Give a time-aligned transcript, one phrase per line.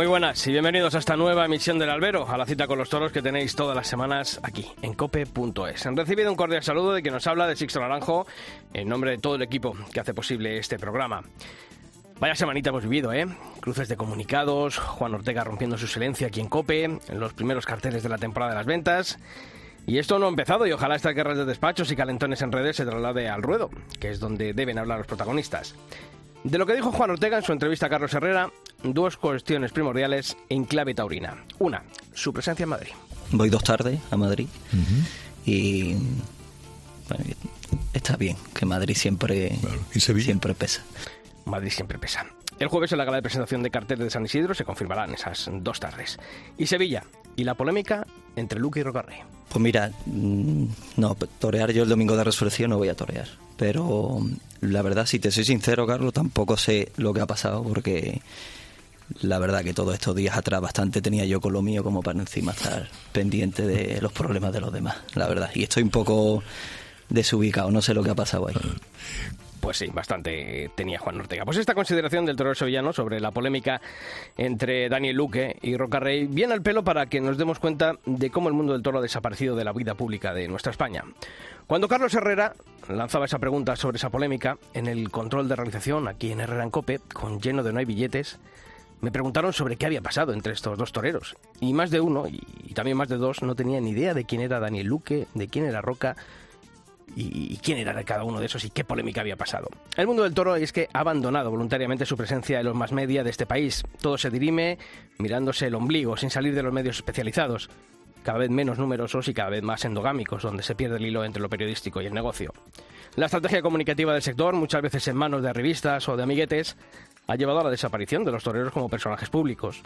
[0.00, 2.88] Muy buenas y bienvenidos a esta nueva emisión del Albero, a la cita con los
[2.88, 5.84] toros que tenéis todas las semanas aquí, en cope.es.
[5.84, 8.26] Han recibido un cordial saludo de quien nos habla de Sixto Naranjo,
[8.72, 11.22] en nombre de todo el equipo que hace posible este programa.
[12.18, 13.26] Vaya semanita hemos vivido, ¿eh?
[13.60, 18.02] Cruces de comunicados, Juan Ortega rompiendo su silencio aquí en Cope, en los primeros carteles
[18.02, 19.18] de la temporada de las ventas.
[19.86, 22.76] Y esto no ha empezado y ojalá estas guerras de despachos y calentones en redes
[22.76, 23.68] se traslade al ruedo,
[24.00, 25.74] que es donde deben hablar los protagonistas.
[26.42, 28.50] De lo que dijo Juan Ortega en su entrevista a Carlos Herrera,
[28.82, 31.44] dos cuestiones primordiales en clave taurina.
[31.58, 31.82] Una,
[32.14, 32.92] su presencia en Madrid.
[33.32, 34.48] Voy dos tardes a Madrid
[35.46, 35.94] y
[37.08, 37.24] bueno,
[37.92, 39.58] está bien, que Madrid siempre,
[39.92, 40.82] siempre pesa.
[41.44, 42.26] Madrid siempre pesa.
[42.58, 45.48] El jueves en la gala de presentación de carteles de San Isidro se confirmarán esas
[45.50, 46.18] dos tardes.
[46.58, 49.18] Y Sevilla, y la polémica entre Luque y Rocarrey.
[49.48, 50.64] Pues mira, mm,
[50.98, 53.28] no, torear yo el domingo de resurrección no voy a torear.
[53.56, 54.20] Pero
[54.60, 58.20] la verdad, si te soy sincero, Carlos, tampoco sé lo que ha pasado porque
[59.22, 62.18] la verdad que todos estos días atrás bastante tenía yo con lo mío como para
[62.18, 65.50] encima estar pendiente de los problemas de los demás, la verdad.
[65.54, 66.42] Y estoy un poco
[67.08, 68.54] desubicado, no sé lo que ha pasado ahí.
[69.60, 71.44] Pues sí, bastante tenía Juan Ortega.
[71.44, 73.80] Pues esta consideración del torero sevillano sobre la polémica
[74.38, 78.48] entre Daniel Luque y Rocarrey viene al pelo para que nos demos cuenta de cómo
[78.48, 81.04] el mundo del toro ha desaparecido de la vida pública de nuestra España.
[81.66, 82.54] Cuando Carlos Herrera
[82.88, 86.70] lanzaba esa pregunta sobre esa polémica en el control de realización aquí en Herrera en
[86.70, 88.38] Cope, con lleno de no hay billetes,
[89.00, 91.36] me preguntaron sobre qué había pasado entre estos dos toreros.
[91.60, 94.40] Y más de uno, y también más de dos, no tenía ni idea de quién
[94.42, 96.16] era Daniel Luque, de quién era Roca
[97.16, 99.68] y, quién era cada uno de esos y qué polémica había pasado.
[99.96, 103.24] El mundo del toro es que ha abandonado voluntariamente su presencia en los más media
[103.24, 103.82] de este país.
[104.00, 104.78] Todo se dirime
[105.18, 107.70] mirándose el ombligo, sin salir de los medios especializados,
[108.22, 111.42] cada vez menos numerosos y cada vez más endogámicos, donde se pierde el hilo entre
[111.42, 112.52] lo periodístico y el negocio.
[113.16, 116.76] La estrategia comunicativa del sector, muchas veces en manos de revistas o de amiguetes,
[117.26, 119.82] ha llevado a la desaparición de los toreros como personajes públicos.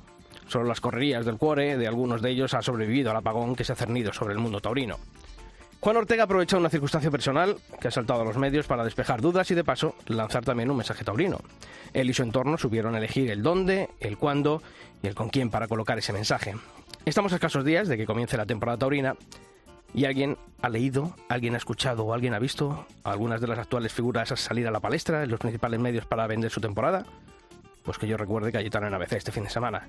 [0.49, 3.73] Solo las correrías del cuore de algunos de ellos ha sobrevivido al apagón que se
[3.73, 4.99] ha cernido sobre el mundo taurino.
[5.81, 9.51] Juan Ortega aprovecha una circunstancia personal que ha saltado a los medios para despejar dudas
[9.51, 11.39] y de paso lanzar también un mensaje taurino.
[11.93, 14.63] Él y su entorno supieron elegir el dónde, el cuándo
[15.03, 16.55] y el con quién para colocar ese mensaje.
[17.05, 19.15] Estamos a escasos días de que comience la temporada taurina
[19.95, 23.93] y alguien ha leído, alguien ha escuchado o alguien ha visto algunas de las actuales
[23.93, 27.07] figuras a salir a la palestra en los principales medios para vender su temporada.
[27.85, 29.87] Pues que yo recuerde que Cayetano en ABC este fin de semana.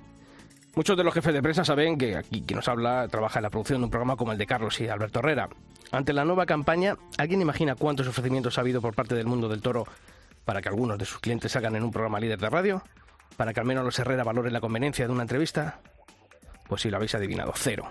[0.75, 3.49] Muchos de los jefes de prensa saben que aquí quien nos habla trabaja en la
[3.49, 5.49] producción de un programa como el de Carlos y Alberto Herrera.
[5.91, 9.61] Ante la nueva campaña, ¿alguien imagina cuántos ofrecimientos ha habido por parte del mundo del
[9.61, 9.85] toro
[10.43, 12.83] para que algunos de sus clientes salgan en un programa líder de radio?
[13.37, 15.79] ¿Para que al menos los Herrera valoren la conveniencia de una entrevista?
[16.67, 17.89] Pues si lo habéis adivinado, cero.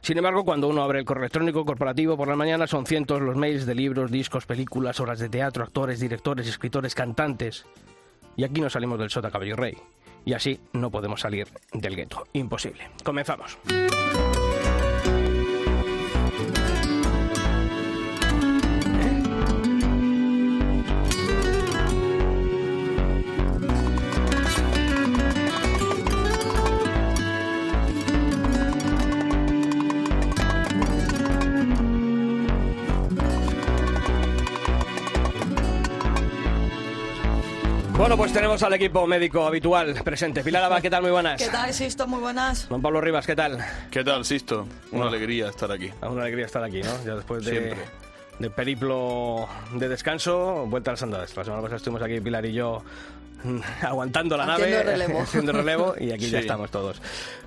[0.00, 3.36] Sin embargo, cuando uno abre el correo electrónico corporativo por la mañana, son cientos los
[3.36, 7.66] mails de libros, discos, películas, obras de teatro, actores, directores, escritores, cantantes.
[8.36, 9.76] Y aquí no salimos del sota caballo rey.
[10.24, 12.26] Y así no podemos salir del gueto.
[12.32, 12.88] Imposible.
[13.02, 13.58] Comenzamos.
[38.18, 40.42] Pues tenemos al equipo médico habitual presente.
[40.42, 41.02] Pilar Abad, ¿qué tal?
[41.02, 41.40] Muy buenas.
[41.40, 42.06] ¿Qué tal, Sisto?
[42.08, 42.68] Muy buenas.
[42.68, 43.64] Don Pablo Rivas, ¿qué tal?
[43.92, 44.62] ¿Qué tal, Sisto?
[44.62, 45.06] Una Bueno.
[45.08, 45.86] alegría estar aquí.
[45.86, 46.90] Es una alegría estar aquí, ¿no?
[47.06, 47.78] Ya después de, Siempre.
[48.38, 51.36] De periplo de descanso, vuelta a las andadas.
[51.36, 52.82] La semana pasada estuvimos aquí, Pilar y yo,
[53.82, 55.20] aguantando la Haciendo nave, relevo.
[55.22, 57.00] haciendo relevo, y aquí ya estamos todos.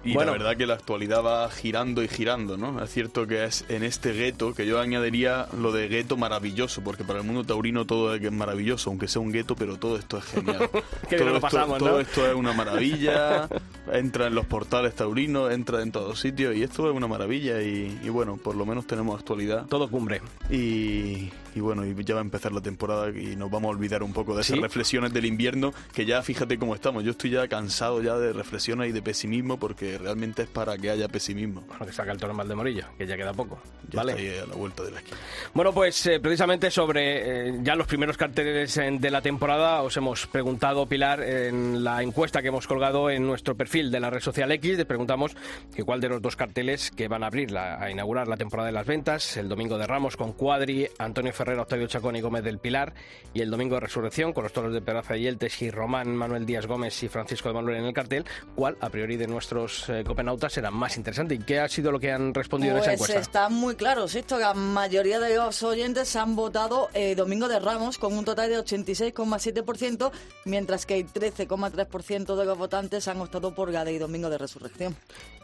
[0.03, 2.81] Y bueno, la verdad que la actualidad va girando y girando, ¿no?
[2.83, 7.03] Es cierto que es en este gueto que yo añadiría lo de gueto maravilloso, porque
[7.03, 10.25] para el mundo taurino todo es maravilloso, aunque sea un gueto, pero todo esto es
[10.25, 10.69] genial.
[11.09, 11.87] Qué bien todo lo esto, pasamos, ¿no?
[11.87, 13.47] todo esto es una maravilla,
[13.91, 17.99] entra en los portales taurinos, entra en todos sitios, y esto es una maravilla, y,
[18.03, 19.65] y bueno, por lo menos tenemos actualidad.
[19.67, 20.21] todo cumbre.
[20.49, 24.03] Y, y bueno, y ya va a empezar la temporada y nos vamos a olvidar
[24.03, 27.03] un poco de esas reflexiones del invierno, que ya fíjate cómo estamos.
[27.03, 30.89] Yo estoy ya cansado ya de reflexiones y de pesimismo porque realmente es para que
[30.89, 31.61] haya pesimismo.
[31.67, 33.59] Bueno, que saca el toro mal de Morillo, que ya queda poco.
[33.89, 34.13] Ya vale.
[34.13, 35.17] Está ahí a la vuelta de la esquina.
[35.53, 40.27] Bueno, pues eh, precisamente sobre eh, ya los primeros carteles de la temporada os hemos
[40.27, 44.51] preguntado, Pilar, en la encuesta que hemos colgado en nuestro perfil de la red social
[44.51, 45.35] X, les preguntamos
[45.75, 48.67] que cuál de los dos carteles que van a abrir, la, a inaugurar la temporada
[48.67, 52.43] de las ventas, el domingo de Ramos con Cuadri, Antonio Ferrera, Octavio Chacón y Gómez
[52.43, 52.93] del Pilar,
[53.33, 56.45] y el domingo de Resurrección con los toros de Peraza y Yeltes y Román, Manuel
[56.45, 60.03] Díaz Gómez y Francisco de Manuel en el cartel, cuál a priori de nuestros eh,
[60.05, 62.93] copenautas será más interesante y qué ha sido lo que han respondido pues en esa
[62.93, 63.19] encuesta.
[63.19, 67.97] está muy claro, esto la mayoría de los oyentes han votado eh, Domingo de Ramos
[67.97, 70.11] con un total de 86,7%,
[70.45, 74.95] mientras que el 13,3% de los votantes han optado por la de Domingo de Resurrección.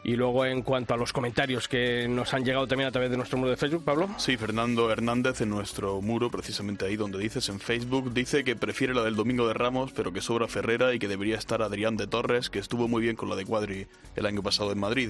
[0.03, 3.17] Y luego en cuanto a los comentarios que nos han llegado también a través de
[3.17, 4.09] nuestro muro de Facebook, Pablo.
[4.17, 8.93] Sí, Fernando Hernández en nuestro muro, precisamente ahí donde dices, en Facebook, dice que prefiere
[8.93, 12.07] la del Domingo de Ramos, pero que sobra Ferrera y que debería estar Adrián de
[12.07, 15.09] Torres, que estuvo muy bien con la de Cuadri el año pasado en Madrid.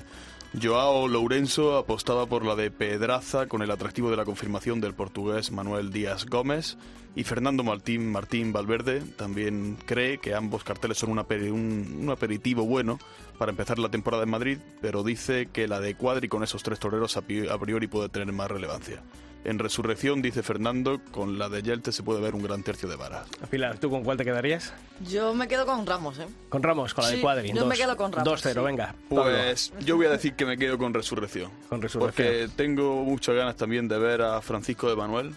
[0.62, 5.52] Joao Lourenço apostaba por la de Pedraza con el atractivo de la confirmación del portugués
[5.52, 6.78] Manuel Díaz Gómez
[7.16, 13.00] y Fernando Martín, Martín Valverde también cree que ambos carteles son un, un, aperitivo bueno
[13.38, 16.80] para empezar la temporada en Madrid, pero dice que la de Cuadri con esos tres
[16.80, 19.02] toreros a priori puede tener más relevancia.
[19.44, 22.96] En Resurrección, dice Fernando, con la de Yelte se puede ver un gran tercio de
[22.96, 23.28] varas.
[23.50, 24.74] Pilar, ¿tú con cuál te quedarías?
[25.10, 26.28] Yo me quedo con Ramos, ¿eh?
[26.50, 27.50] Con Ramos, con la sí, de Cuadri.
[27.50, 28.44] Yo dos, me quedo con Ramos.
[28.44, 28.60] 2-0, sí.
[28.60, 28.96] venga.
[29.08, 29.86] Pues Pablo.
[29.86, 31.52] yo voy a decir que me quedo con Resurrección.
[31.70, 32.28] Con Resurrección.
[32.28, 35.34] Porque tengo muchas ganas también de ver a Francisco de Manuel.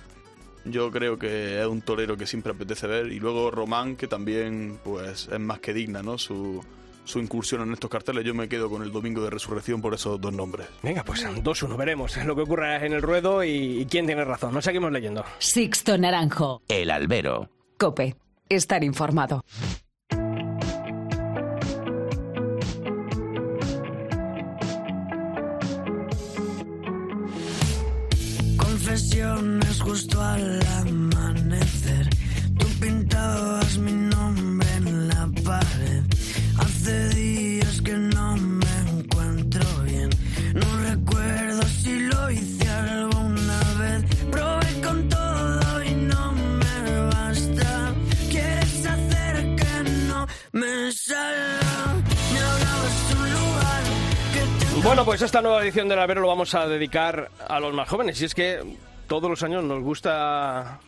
[0.64, 3.06] Yo creo que es un torero que siempre apetece ver.
[3.12, 6.19] Y luego Román, que también pues es más que digna, ¿no?
[6.19, 6.64] Su,
[7.05, 8.25] su incursión en estos carteles.
[8.25, 10.67] Yo me quedo con el Domingo de Resurrección por esos dos nombres.
[10.82, 14.55] Venga, pues 2-1, veremos lo que ocurra en el ruedo y, y quién tiene razón.
[14.55, 15.25] Nos seguimos leyendo.
[15.38, 16.62] Sixto Naranjo.
[16.69, 17.50] El albero.
[17.79, 18.17] Cope.
[18.49, 19.44] Estar informado.
[28.56, 31.00] Confesiones justo al amanecer.
[54.82, 58.21] Bueno, pues esta nueva edición del albero lo vamos a dedicar a los más jóvenes.
[58.23, 60.81] Y es que todos los años nos gusta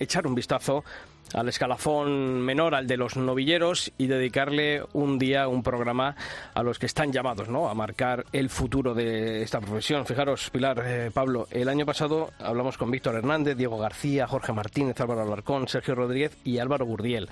[0.00, 0.84] echar un vistazo
[1.32, 6.16] al escalafón menor, al de los novilleros, y dedicarle un día, un programa
[6.54, 7.68] a los que están llamados ¿no?
[7.68, 10.06] a marcar el futuro de esta profesión.
[10.06, 15.00] Fijaros, Pilar, eh, Pablo, el año pasado hablamos con Víctor Hernández, Diego García, Jorge Martínez,
[15.00, 17.28] Álvaro Alarcón, Sergio Rodríguez y Álvaro Burdiel.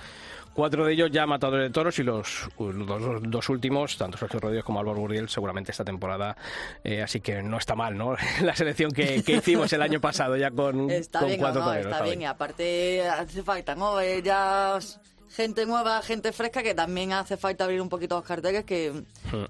[0.55, 4.39] Cuatro de ellos ya matadores de toros y los, los dos, dos, últimos, tanto Sergio
[4.39, 6.37] Rodríguez como Álvaro Burdiel, seguramente esta temporada.
[6.81, 8.15] Eh, así que no está mal, ¿no?
[8.41, 11.67] La selección que, que hicimos el año pasado ya con, está con bien, cuatro no,
[11.67, 11.91] toreros.
[11.91, 12.21] Está, bien.
[12.21, 13.99] y aparte hace falta, ¿no?
[13.99, 14.79] Eh, ya
[15.35, 19.03] gente nueva, gente fresca, que también hace falta abrir un poquito los carteles, que,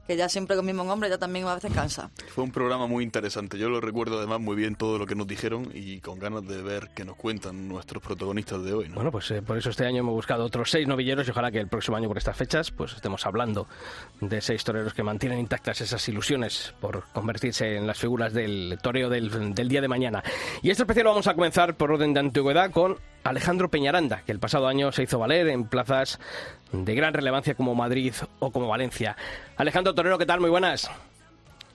[0.08, 2.10] que ya siempre con el mismo nombre ya también a veces cansa.
[2.34, 3.58] Fue un programa muy interesante.
[3.58, 6.62] Yo lo recuerdo además muy bien todo lo que nos dijeron y con ganas de
[6.62, 8.90] ver qué nos cuentan nuestros protagonistas de hoy.
[8.90, 8.96] ¿no?
[8.96, 11.60] Bueno, pues eh, por eso este año hemos buscado otros seis novilleros y ojalá que
[11.60, 13.68] el próximo año por estas fechas pues estemos hablando
[14.22, 19.10] de seis toreros que mantienen intactas esas ilusiones por convertirse en las figuras del toreo
[19.10, 20.24] del, del día de mañana.
[20.64, 24.32] Y este especial lo vamos a comenzar por orden de antigüedad con Alejandro Peñaranda, que
[24.32, 26.20] el pasado año se hizo valer en plazas
[26.72, 29.18] de gran relevancia como Madrid o como Valencia.
[29.58, 30.42] Alejandro Torero, ¿qué tal?
[30.42, 30.92] Muy buenas.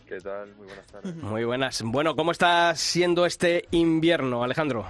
[0.06, 0.54] ¿Qué tal?
[0.54, 1.16] Muy buenas tardes.
[1.16, 1.82] Muy buenas.
[1.84, 4.86] Bueno, ¿cómo está siendo este invierno, Alejandro?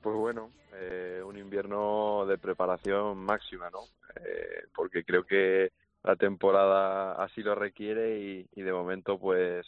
[0.00, 3.80] Pues bueno, eh, un invierno de preparación máxima, ¿no?
[4.14, 5.72] Eh, porque creo que
[6.04, 9.66] la temporada así lo requiere y, y de momento pues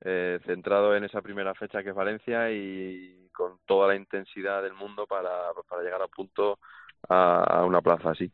[0.00, 4.74] eh, centrado en esa primera fecha que es Valencia y con toda la intensidad del
[4.74, 6.58] mundo para, para llegar a punto
[7.08, 8.30] a, una plaza así.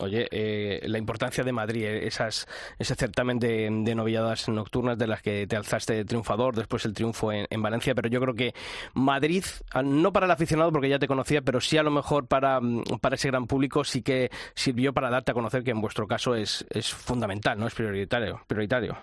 [0.00, 2.46] Oye, eh, la importancia de Madrid, esas,
[2.78, 7.32] ese certamen de, de, novilladas nocturnas de las que te alzaste triunfador, después el triunfo
[7.32, 8.52] en, en, Valencia, pero yo creo que
[8.94, 9.44] Madrid,
[9.82, 12.60] no para el aficionado porque ya te conocía, pero sí a lo mejor para,
[13.00, 16.34] para ese gran público sí que sirvió para darte a conocer que en vuestro caso
[16.34, 17.66] es, es fundamental, ¿no?
[17.66, 18.40] Es prioritario.
[18.46, 18.98] prioritario.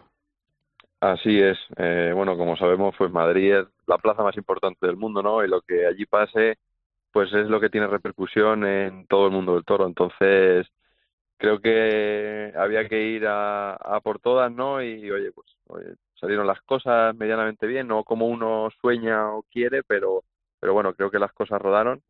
[0.99, 1.57] Así es.
[1.77, 5.44] Eh, bueno, como sabemos, pues Madrid es la plaza más importante del mundo, ¿no?
[5.44, 6.58] Y lo que allí pase,
[7.12, 9.88] pues es lo que tiene repercusión en todo el mundo del toro.
[9.88, 10.67] Entonces,
[11.38, 14.82] creo que había que ir a, a por todas, ¿no?
[14.84, 19.84] Y oye, pues oye, salieron las cosas medianamente bien, no como uno sueña o quiere,
[19.84, 20.24] pero
[20.60, 22.01] pero bueno, creo que las cosas rodaron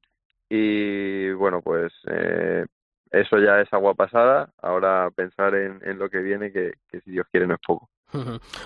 [0.49, 2.65] y bueno, pues eh,
[3.11, 7.11] eso ya es agua pasada, ahora pensar en, en lo que viene, que, que si
[7.11, 7.89] Dios quiere no es poco.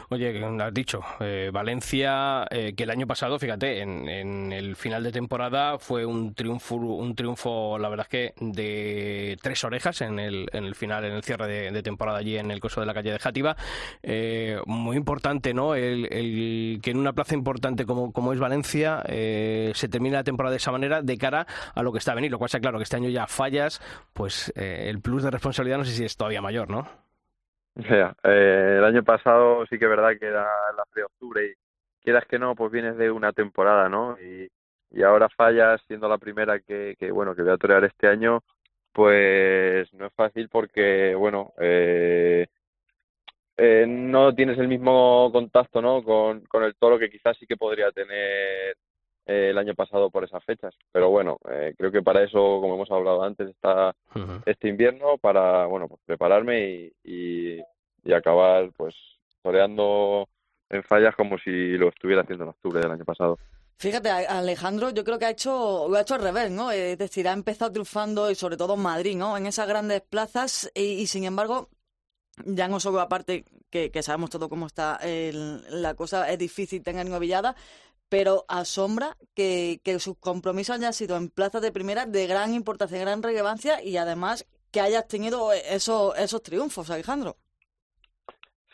[0.09, 5.03] Oye, has dicho, eh, Valencia, eh, que el año pasado, fíjate, en, en, el final
[5.03, 10.19] de temporada fue un triunfo, un triunfo, la verdad es que de tres orejas en
[10.19, 12.93] el, en el final, en el cierre de, temporada allí en el coso de la
[12.93, 13.55] calle de Játiva.
[14.03, 15.75] Eh, muy importante, ¿no?
[15.75, 20.57] El, que en una plaza importante como, es Valencia eh, se termine la temporada de
[20.57, 22.31] esa manera de cara a lo que está a venir.
[22.31, 23.81] Lo cual está claro que este año ya fallas,
[24.13, 27.10] pues eh, el plus de responsabilidad no sé si es todavía mayor, ¿no?
[28.23, 30.43] Eh, el año pasado sí que es verdad que era
[30.75, 31.53] la de octubre y
[32.03, 34.17] quieras que no, pues vienes de una temporada, ¿no?
[34.19, 34.49] Y,
[34.91, 38.41] y ahora fallas siendo la primera que, que, bueno, que voy a torear este año,
[38.91, 42.47] pues no es fácil porque, bueno, eh,
[43.57, 46.03] eh, no tienes el mismo contacto, ¿no?
[46.03, 48.75] Con, con el toro que quizás sí que podría tener
[49.25, 50.73] eh, el año pasado por esas fechas.
[50.91, 54.43] Pero bueno, eh, creo que para eso, como hemos hablado antes, está uh -huh.
[54.45, 57.61] este invierno para, bueno, pues prepararme y, y,
[58.03, 58.95] y, acabar, pues,
[59.41, 60.27] toreando
[60.69, 63.37] en fallas como si lo estuviera haciendo en octubre del año pasado.
[63.77, 66.71] Fíjate, Alejandro, yo creo que ha hecho, lo ha hecho al revés, ¿no?
[66.71, 69.35] Es decir, ha empezado triunfando y sobre todo en Madrid, ¿no?
[69.35, 71.67] En esas grandes plazas y, y sin embargo,
[72.45, 76.83] ya no solo aparte que, que sabemos todo cómo está el, la cosa, es difícil
[76.83, 77.55] tener novillada,
[78.11, 82.97] pero asombra que, que sus compromisos hayan sido en plazas de primera de gran importancia,
[82.97, 87.37] de gran relevancia y además que hayas tenido esos, esos triunfos, Alejandro.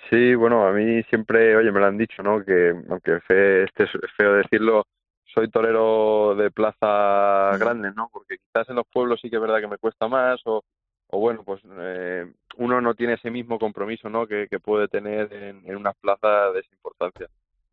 [0.09, 2.43] Sí, bueno, a mí siempre, oye, me lo han dicho, ¿no?
[2.43, 4.87] Que aunque fe, este es feo decirlo,
[5.25, 8.09] soy torero de plaza grande, ¿no?
[8.11, 10.63] Porque quizás en los pueblos sí que es verdad que me cuesta más o,
[11.09, 12.25] o bueno, pues eh,
[12.55, 14.25] uno no tiene ese mismo compromiso, ¿no?
[14.25, 17.27] Que, que puede tener en, en una plaza de esa importancia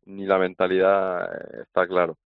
[0.05, 2.17] ni la mentalidad eh, está claro.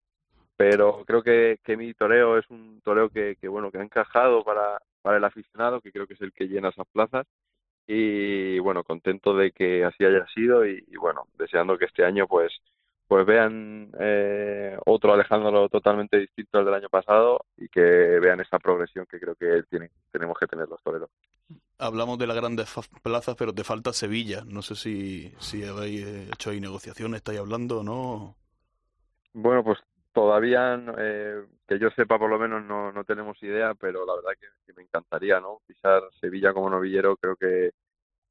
[0.56, 4.44] Pero creo que, que mi toreo es un toreo que, que, bueno, que ha encajado
[4.44, 7.26] para, para el aficionado, que creo que es el que llena esas plazas.
[7.86, 12.52] Y bueno, contento de que así haya sido y, bueno, deseando que este año pues
[13.08, 18.60] pues vean eh, otro Alejandro totalmente distinto al del año pasado y que vean esa
[18.60, 19.64] progresión que creo que
[20.12, 21.10] tenemos que tener los toreros.
[21.78, 22.68] Hablamos de las grandes
[23.02, 24.42] plazas, pero te falta Sevilla.
[24.46, 28.36] No sé si, si habéis hecho ahí negociaciones, estáis hablando o no.
[29.32, 29.78] Bueno, pues
[30.12, 34.32] todavía, eh, que yo sepa por lo menos, no, no tenemos idea, pero la verdad
[34.38, 35.60] que, que me encantaría, ¿no?
[35.66, 37.70] Pisar Sevilla como novillero creo que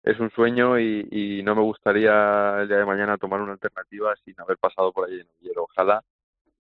[0.04, 4.16] es un sueño y, y, no me gustaría el día de mañana tomar una alternativa
[4.24, 5.64] sin haber pasado por allí de novillero.
[5.64, 6.04] Ojalá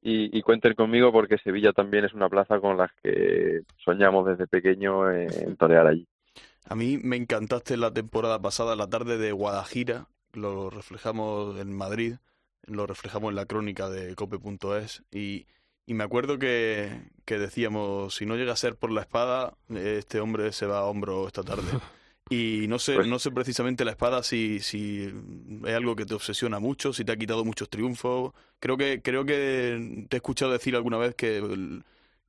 [0.01, 4.47] y, y, cuenten conmigo porque Sevilla también es una plaza con la que soñamos desde
[4.47, 6.07] pequeño en, en torear allí.
[6.65, 12.15] A mí me encantaste la temporada pasada, la tarde de Guadajira, lo reflejamos en Madrid,
[12.65, 15.47] lo reflejamos en la crónica de cope.es y,
[15.85, 20.19] y me acuerdo que, que decíamos, si no llega a ser por la espada, este
[20.19, 21.63] hombre se va a hombro esta tarde.
[22.31, 25.11] Y no sé, pues, no sé precisamente la espada si, si
[25.65, 28.33] es algo que te obsesiona mucho, si te ha quitado muchos triunfos.
[28.59, 31.41] Creo que, creo que te he escuchado decir alguna vez que,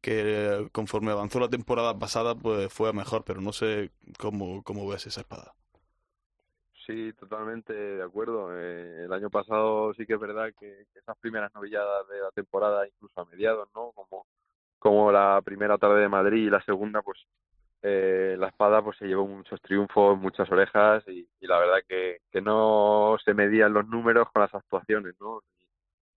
[0.01, 5.07] que conforme avanzó la temporada pasada, pues fue mejor, pero no sé cómo, cómo ves
[5.07, 5.55] esa espada.
[6.87, 8.49] Sí, totalmente de acuerdo.
[8.53, 12.87] Eh, el año pasado sí que es verdad que, esas primeras novilladas de la temporada,
[12.87, 13.93] incluso a mediados, ¿no?
[13.93, 14.27] Como,
[14.79, 17.19] como la primera tarde de Madrid y la segunda, pues
[17.83, 22.19] eh, la espada pues se llevó muchos triunfos, muchas orejas y, y la verdad que,
[22.31, 25.43] que, no se medían los números con las actuaciones, ¿no?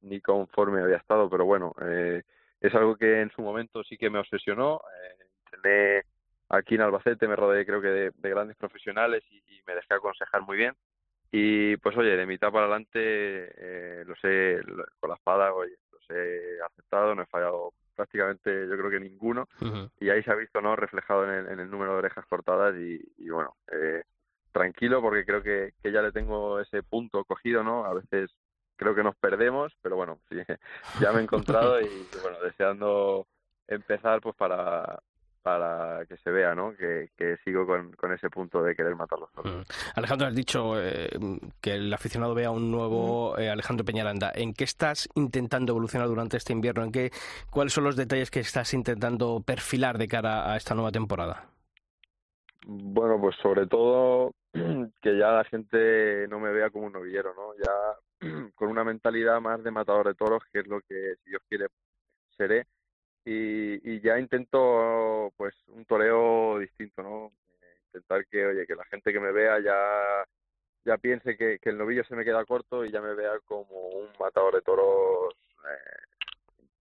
[0.02, 2.24] Ni, ni conforme había estado, pero bueno, eh,
[2.64, 4.82] es algo que en su momento sí que me obsesionó.
[4.96, 6.04] Eh, entrené
[6.50, 9.94] aquí en Albacete, me rodeé creo que de, de grandes profesionales y, y, me dejé
[9.94, 10.74] aconsejar muy bien.
[11.30, 15.76] Y pues oye, de mitad para adelante eh, lo sé, lo, con la espada, oye,
[15.92, 19.92] los he aceptado, no he fallado prácticamente yo creo que ninguno uh -huh.
[20.00, 22.74] y ahí se ha visto no reflejado en el, en el número de orejas cortadas
[22.76, 24.02] y, y bueno eh,
[24.52, 28.32] tranquilo porque creo que, que, ya le tengo ese punto cogido no a veces
[28.84, 30.38] creo que nos perdemos pero bueno sí,
[31.02, 31.88] ya me he encontrado y,
[32.22, 33.26] bueno deseando
[33.68, 35.00] empezar pues para
[35.44, 36.74] para que se vea, ¿no?
[36.76, 39.54] Que, que sigo con, con, ese punto de querer matar los toros.
[39.54, 39.62] Mm.
[39.96, 41.10] Alejandro, has dicho eh,
[41.62, 44.32] que el aficionado vea un nuevo eh, Alejandro Peñaranda.
[44.34, 46.86] ¿En qué estás intentando evolucionar durante este invierno?
[46.86, 47.12] ¿En qué,
[47.52, 51.50] ¿Cuáles son los detalles que estás intentando perfilar de cara a esta nueva temporada?
[52.66, 57.54] Bueno, pues sobre todo que ya la gente no me vea como un novillero, ¿no?
[57.62, 58.00] Ya
[58.56, 61.68] con una mentalidad más de matador de toros, que es lo que, si Dios quiere,
[62.38, 62.66] seré
[63.26, 67.32] y, ya intento pues un toreo distinto, ¿no?
[67.62, 70.26] Eh, intentar que, oye, que la gente que me vea ya
[70.86, 73.88] ya piense que, que el novillo se me queda corto y ya me vea como
[73.88, 76.20] un matador de toros eh,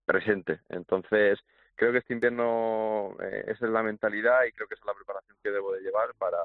[0.05, 0.59] presente.
[0.67, 1.39] Entonces,
[1.75, 4.93] creo que este invierno eh, esa es la mentalidad y creo que esa es la
[4.93, 6.37] preparación que debo de llevar para,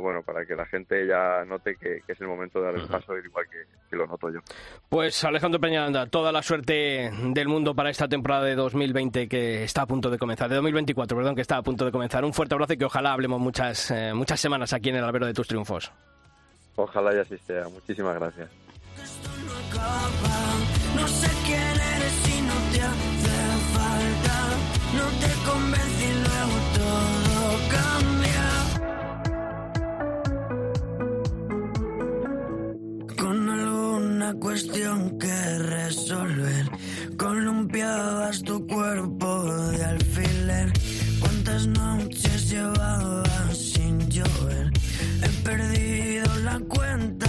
[0.00, 2.74] pues bueno, para que la gente ya note que, que es el momento de dar
[2.74, 4.40] el paso, igual que, que lo noto yo.
[4.88, 9.82] Pues Alejandro Peñaranda, toda la suerte del mundo para esta temporada de 2020 que está
[9.82, 12.24] a punto de comenzar, de 2024, perdón, que está a punto de comenzar.
[12.24, 15.26] Un fuerte abrazo y que ojalá hablemos muchas, eh, muchas semanas aquí en el albero
[15.26, 15.92] de tus triunfos.
[16.76, 17.68] Ojalá y así sea.
[17.68, 18.50] Muchísimas gracias.
[20.96, 23.40] No sé quién eres y no te hace
[23.74, 24.48] falta.
[24.96, 25.39] No te
[34.30, 36.66] alguna cuestión que resolver,
[37.16, 40.72] columpiabas tu cuerpo de alfiler.
[41.20, 44.70] ¿Cuántas noches llevabas sin llover?
[45.22, 47.19] He perdido la cuenta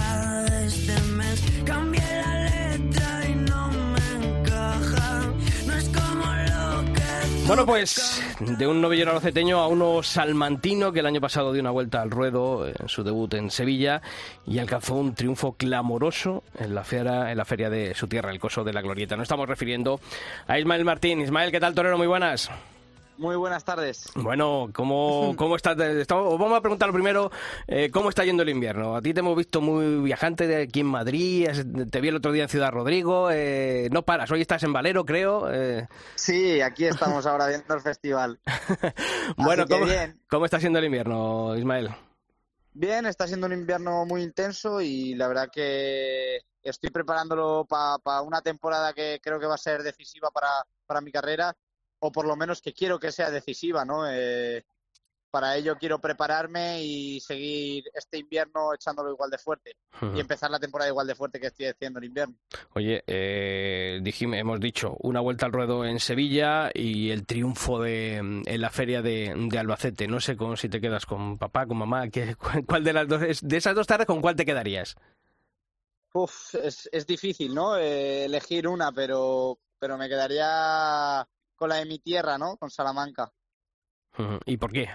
[7.46, 11.70] Bueno, pues de un novillero aloceteño a uno salmantino que el año pasado dio una
[11.70, 14.00] vuelta al ruedo en su debut en Sevilla
[14.46, 18.38] y alcanzó un triunfo clamoroso en la feria, en la feria de su tierra, el
[18.38, 19.16] Coso de la Glorieta.
[19.16, 20.00] No estamos refiriendo
[20.46, 21.20] a Ismael Martín.
[21.20, 21.98] Ismael, ¿qué tal, torero?
[21.98, 22.48] Muy buenas.
[23.22, 24.10] Muy buenas tardes.
[24.16, 25.72] Bueno, ¿cómo, cómo está?
[25.72, 27.30] estamos- vamos a preguntar primero
[27.68, 28.96] eh, cómo está yendo el invierno.
[28.96, 31.48] A ti te hemos visto muy viajante de aquí en Madrid,
[31.88, 35.04] te vi el otro día en Ciudad Rodrigo, eh, no paras, hoy estás en Valero,
[35.04, 35.48] creo.
[35.52, 35.86] eh.
[36.16, 38.40] Sí, aquí estamos ahora viendo el festival.
[39.36, 40.20] Bueno, ¿cómo, bien.
[40.28, 41.90] ¿cómo está siendo el invierno, Ismael?
[42.74, 48.42] Bien, está siendo un invierno muy intenso y la verdad que estoy preparándolo para una
[48.42, 50.48] temporada que creo que va a ser decisiva para,
[50.86, 51.54] para mi carrera,
[52.04, 54.10] o por lo menos que quiero que sea decisiva, ¿no?
[54.10, 54.64] Eh,
[55.30, 59.76] para ello quiero prepararme y seguir este invierno echándolo igual de fuerte
[60.14, 62.34] y empezar la temporada igual de fuerte que estoy haciendo en invierno.
[62.74, 68.16] Oye, eh, dijimos, hemos dicho una vuelta al ruedo en Sevilla y el triunfo de,
[68.16, 70.06] en la feria de, de Albacete.
[70.06, 73.22] No sé cómo si te quedas con papá, con mamá, ¿qué- cuál, de las dos,
[73.22, 74.96] es- de esas dos tardes, ¿con cuál te quedarías?
[76.14, 77.76] Uf, es, es difícil, ¿no?
[77.78, 81.26] Eh, elegir una, pero, pero me quedaría
[81.62, 82.56] con la de mi tierra, ¿no?
[82.56, 83.32] Con Salamanca.
[84.46, 84.88] ¿Y por qué?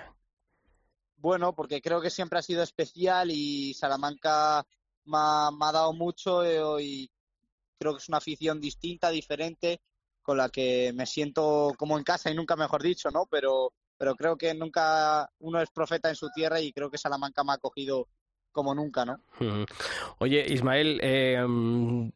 [1.15, 4.65] Bueno, porque creo que siempre ha sido especial y Salamanca
[5.05, 7.11] me ha, me ha dado mucho eh, y
[7.79, 9.79] creo que es una afición distinta, diferente,
[10.21, 13.27] con la que me siento como en casa y nunca mejor dicho, ¿no?
[13.31, 17.45] Pero, pero creo que nunca uno es profeta en su tierra y creo que Salamanca
[17.45, 18.09] me ha acogido
[18.57, 19.19] como nunca, ¿no?
[20.17, 22.09] Oye, Ismael, eh, mm,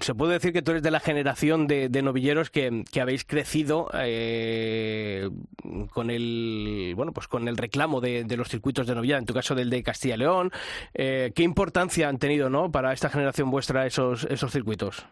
[0.00, 3.24] se puede decir que tú eres de la generación de, de novilleros que, que habéis
[3.24, 5.28] crecido eh,
[5.92, 9.34] con el bueno pues con el reclamo de, de los circuitos de novillada, en tu
[9.34, 10.52] caso del de Castilla y León.
[10.94, 15.04] Eh, ¿Qué importancia han tenido no para esta generación vuestra esos, esos circuitos?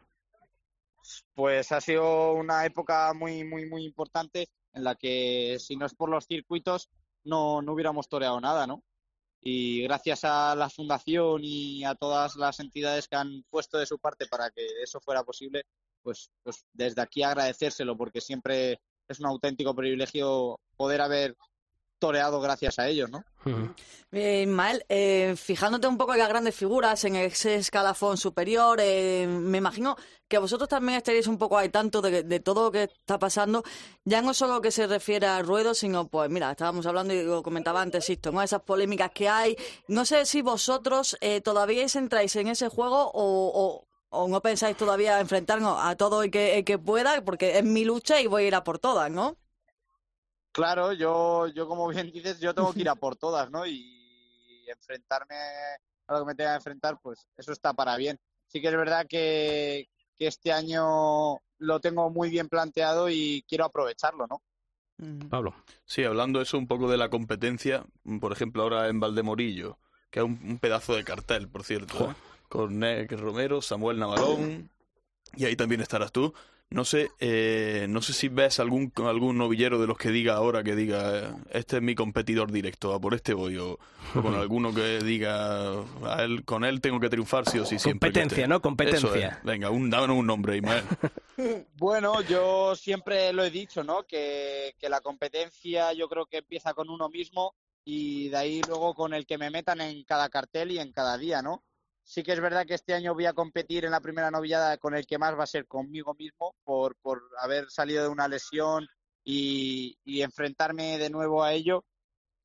[1.35, 5.95] Pues ha sido una época muy, muy, muy importante en la que si no es
[5.97, 6.89] por los circuitos
[7.25, 8.85] no, no hubiéramos toreado nada, ¿no?
[9.41, 13.99] Y gracias a la fundación y a todas las entidades que han puesto de su
[13.99, 15.63] parte para que eso fuera posible,
[16.03, 21.37] pues, pues desde aquí agradecérselo porque siempre es un auténtico privilegio poder haber
[21.99, 23.25] toreado gracias a ellos, ¿no?
[24.13, 29.27] Eh, Ismael, eh, fijándote un poco en las grandes figuras, en ese escalafón superior, eh,
[29.29, 32.85] me imagino que vosotros también estaréis un poco al tanto de, de todo lo que
[32.85, 33.63] está pasando,
[34.05, 37.43] ya no solo que se refiere a ruedo, sino pues mira, estábamos hablando y lo
[37.43, 38.41] comentaba antes, Sisto, ¿no?
[38.43, 39.57] esas polémicas que hay.
[39.89, 44.75] No sé si vosotros eh, todavía entráis en ese juego o, o- o no pensáis
[44.75, 48.45] todavía enfrentarnos a todo el que, el que pueda, porque es mi lucha y voy
[48.45, 49.37] a ir a por todas, ¿no?
[50.59, 53.65] Claro, yo, yo como bien dices, yo tengo que ir a por todas, ¿no?
[53.65, 55.37] Y enfrentarme
[56.09, 58.19] a lo que me tenga que enfrentar, pues eso está para bien.
[58.49, 63.67] Sí que es verdad que, que este año lo tengo muy bien planteado y quiero
[63.67, 64.43] aprovecharlo, ¿no?
[65.31, 65.55] Pablo.
[65.85, 67.85] Sí, hablando eso un poco de la competencia,
[68.21, 69.79] por ejemplo, ahora en Valdemorillo,
[70.11, 72.15] que es un, un pedazo de cartel, por cierto, ¿eh?
[72.49, 74.69] con Nick Romero, Samuel Navalón,
[75.37, 76.35] y ahí también estarás tú.
[76.71, 80.63] No sé, eh, no sé si ves algún algún novillero de los que diga ahora
[80.63, 83.79] que diga este es mi competidor directo, a por este voy, o,
[84.15, 85.71] o con alguno que diga
[86.05, 88.09] a él, con él tengo que triunfar sí o sí siempre.
[88.09, 88.49] Competencia, esté".
[88.49, 88.61] ¿no?
[88.61, 89.29] Competencia.
[89.29, 89.45] Es.
[89.45, 90.85] Venga, un, un nombre, Ismael.
[91.77, 94.03] Bueno, yo siempre lo he dicho, ¿no?
[94.03, 97.55] Que, que la competencia yo creo que empieza con uno mismo
[97.85, 101.17] y de ahí luego con el que me metan en cada cartel y en cada
[101.17, 101.63] día, ¿no?
[102.11, 104.95] Sí que es verdad que este año voy a competir en la primera novillada con
[104.95, 108.89] el que más va a ser conmigo mismo por, por haber salido de una lesión
[109.25, 111.85] y, y enfrentarme de nuevo a ello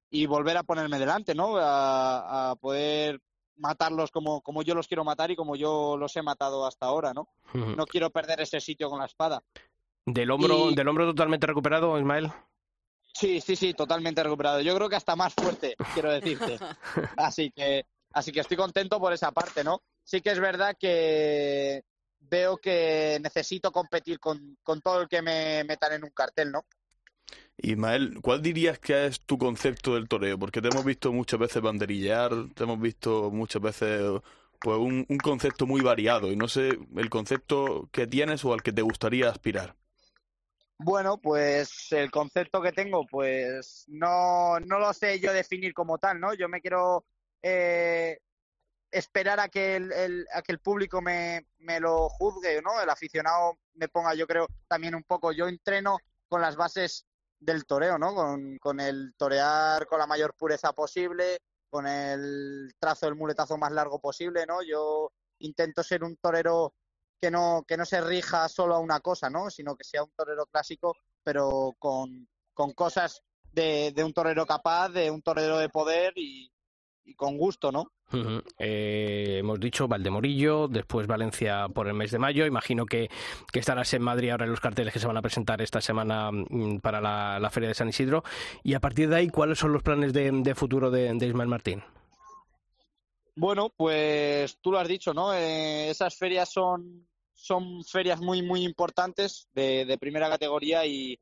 [0.09, 1.55] y volver a ponerme delante, ¿no?
[1.55, 3.21] A, a poder
[3.55, 7.13] matarlos como, como yo los quiero matar y como yo los he matado hasta ahora,
[7.13, 7.29] ¿no?
[7.53, 9.41] No quiero perder ese sitio con la espada.
[10.05, 12.29] ¿Del hombro, Y- ¿Del hombro totalmente recuperado, Ismael?
[13.13, 14.59] Sí, sí, sí, totalmente recuperado.
[14.59, 16.57] Yo creo que hasta más fuerte, quiero decirte.
[17.17, 19.81] Así que, así que estoy contento por esa parte, ¿no?
[20.03, 21.83] Sí que es verdad que
[22.19, 26.65] veo que necesito competir con, con todo el que me metan en un cartel, ¿no?
[27.57, 30.39] Ismael, ¿cuál dirías que es tu concepto del toreo?
[30.39, 34.21] Porque te hemos visto muchas veces banderillear, te hemos visto muchas veces
[34.59, 38.63] pues un, un concepto muy variado y no sé el concepto que tienes o al
[38.63, 39.75] que te gustaría aspirar.
[40.77, 46.19] Bueno, pues el concepto que tengo, pues no, no lo sé yo definir como tal,
[46.19, 46.33] ¿no?
[46.33, 47.05] Yo me quiero
[47.43, 48.19] eh,
[48.91, 52.81] esperar a que el, el- a que el público me, me lo juzgue, ¿no?
[52.81, 55.31] El aficionado me ponga, yo creo, también un poco.
[55.31, 57.05] Yo entreno con las bases
[57.39, 58.13] del toreo, ¿no?
[58.15, 63.71] Con, con el torear con la mayor pureza posible, con el trazo del muletazo más
[63.71, 64.61] largo posible, ¿no?
[64.63, 66.73] Yo intento ser un torero
[67.19, 69.49] que no, que no se rija solo a una cosa, ¿no?
[69.49, 74.89] Sino que sea un torero clásico, pero con, con cosas de, de un torero capaz,
[74.89, 76.52] de un torero de poder y,
[77.05, 77.91] y con gusto, ¿no?
[78.59, 82.45] Eh, hemos dicho Valdemorillo, después Valencia por el mes de mayo.
[82.45, 83.09] Imagino que,
[83.51, 86.31] que estarás en Madrid ahora en los carteles que se van a presentar esta semana
[86.31, 88.23] mm, para la, la Feria de San Isidro.
[88.63, 91.49] Y a partir de ahí, ¿cuáles son los planes de, de futuro de, de Ismael
[91.49, 91.83] Martín?
[93.35, 95.33] Bueno, pues tú lo has dicho, ¿no?
[95.33, 101.19] Eh, esas ferias son, son ferias muy, muy importantes de, de primera categoría y,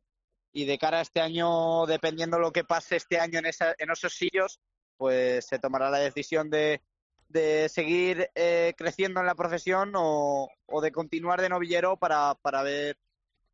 [0.51, 3.89] y de cara a este año, dependiendo lo que pase este año en, esa, en
[3.89, 4.59] esos sitios,
[5.01, 6.79] pues se tomará la decisión de,
[7.27, 12.61] de seguir eh, creciendo en la profesión o, o de continuar de novillero para, para
[12.61, 12.99] ver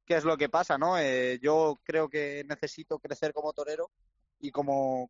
[0.05, 0.99] qué es lo que pasa, ¿no?
[0.99, 3.89] Eh, yo creo que necesito crecer como torero
[4.41, 5.09] y como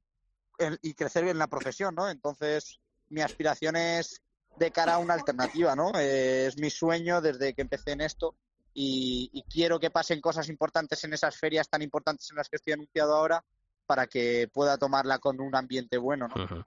[0.84, 2.08] y crecer en la profesión, ¿no?
[2.08, 4.22] Entonces, mi aspiración es
[4.58, 5.92] de cara a una alternativa, ¿no?
[6.00, 8.36] Eh, es mi sueño desde que empecé en esto
[8.76, 12.58] y, y quiero que pasen cosas importantes en esas ferias tan importantes en las que
[12.58, 13.44] estoy anunciado ahora
[13.88, 16.66] para que pueda tomarla con un ambiente bueno, ¿no?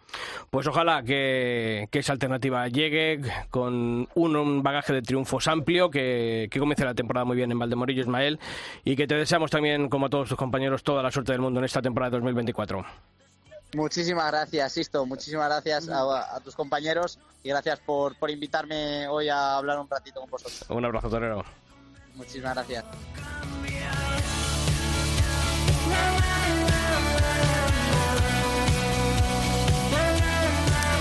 [0.50, 6.48] Pues ojalá que, que esa alternativa llegue con un, un bagaje de triunfos amplio, que,
[6.50, 8.40] que comience la temporada muy bien en Valdemorillo, Ismael,
[8.84, 11.60] y que te deseamos también, como a todos tus compañeros, toda la suerte del mundo
[11.60, 12.84] en esta temporada de 2024.
[13.74, 15.06] Muchísimas gracias, Sisto.
[15.06, 19.88] Muchísimas gracias a, a tus compañeros y gracias por, por invitarme hoy a hablar un
[19.88, 20.64] ratito con vosotros.
[20.68, 21.44] Un abrazo, torero.
[22.16, 22.84] Muchísimas gracias.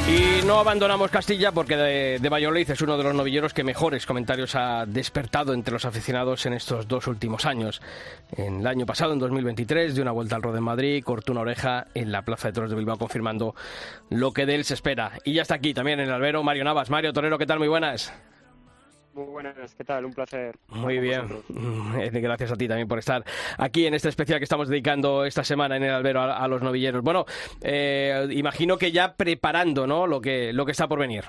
[0.10, 4.56] Y no abandonamos Castilla porque de, de es uno de los novilleros que mejores comentarios
[4.56, 7.80] ha despertado entre los aficionados en estos dos últimos años.
[8.36, 11.42] En el año pasado, en 2023, de una vuelta al Rode en Madrid, cortó una
[11.42, 13.54] oreja en la Plaza de Toros de Bilbao confirmando
[14.10, 15.12] lo que de él se espera.
[15.24, 16.90] Y ya está aquí también en el albero Mario Navas.
[16.90, 17.60] Mario Torero, ¿qué tal?
[17.60, 18.12] Muy buenas.
[19.14, 20.06] Muy buenas, ¿qué tal?
[20.06, 20.56] Un placer.
[20.68, 21.28] Muy bien.
[22.12, 23.24] Gracias a ti también por estar
[23.58, 26.62] aquí en este especial que estamos dedicando esta semana en el albero a, a los
[26.62, 27.02] novilleros.
[27.02, 27.26] Bueno,
[27.62, 30.08] eh, imagino que ya preparando ¿no?
[30.08, 31.26] lo, que, lo que está por venir.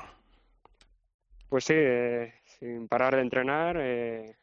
[1.49, 4.37] Pues sí, eh, sin parar de entrenar eh,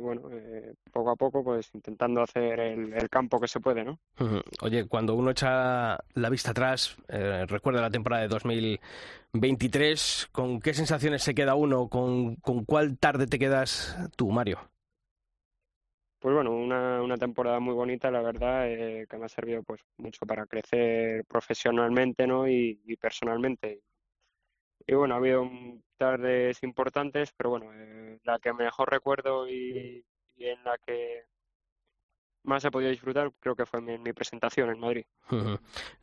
[0.00, 3.84] y bueno, eh, poco a poco pues intentando hacer el, el campo que se puede,
[3.84, 3.98] ¿no?
[4.62, 10.72] Oye, cuando uno echa la vista atrás, eh, recuerda la temporada de 2023, ¿con qué
[10.72, 11.88] sensaciones se queda uno?
[11.88, 14.58] ¿Con, con cuál tarde te quedas tú, Mario?
[16.18, 19.82] Pues bueno, una, una temporada muy bonita, la verdad, eh, que me ha servido pues
[19.98, 22.48] mucho para crecer profesionalmente, ¿no?
[22.48, 23.82] Y, y personalmente.
[24.86, 30.02] Y bueno, ha habido mm, tardes importantes, pero bueno, eh, la que mejor recuerdo y,
[30.34, 31.26] y en la que
[32.44, 35.04] más he podido disfrutar creo que fue mi, presentación en Madrid.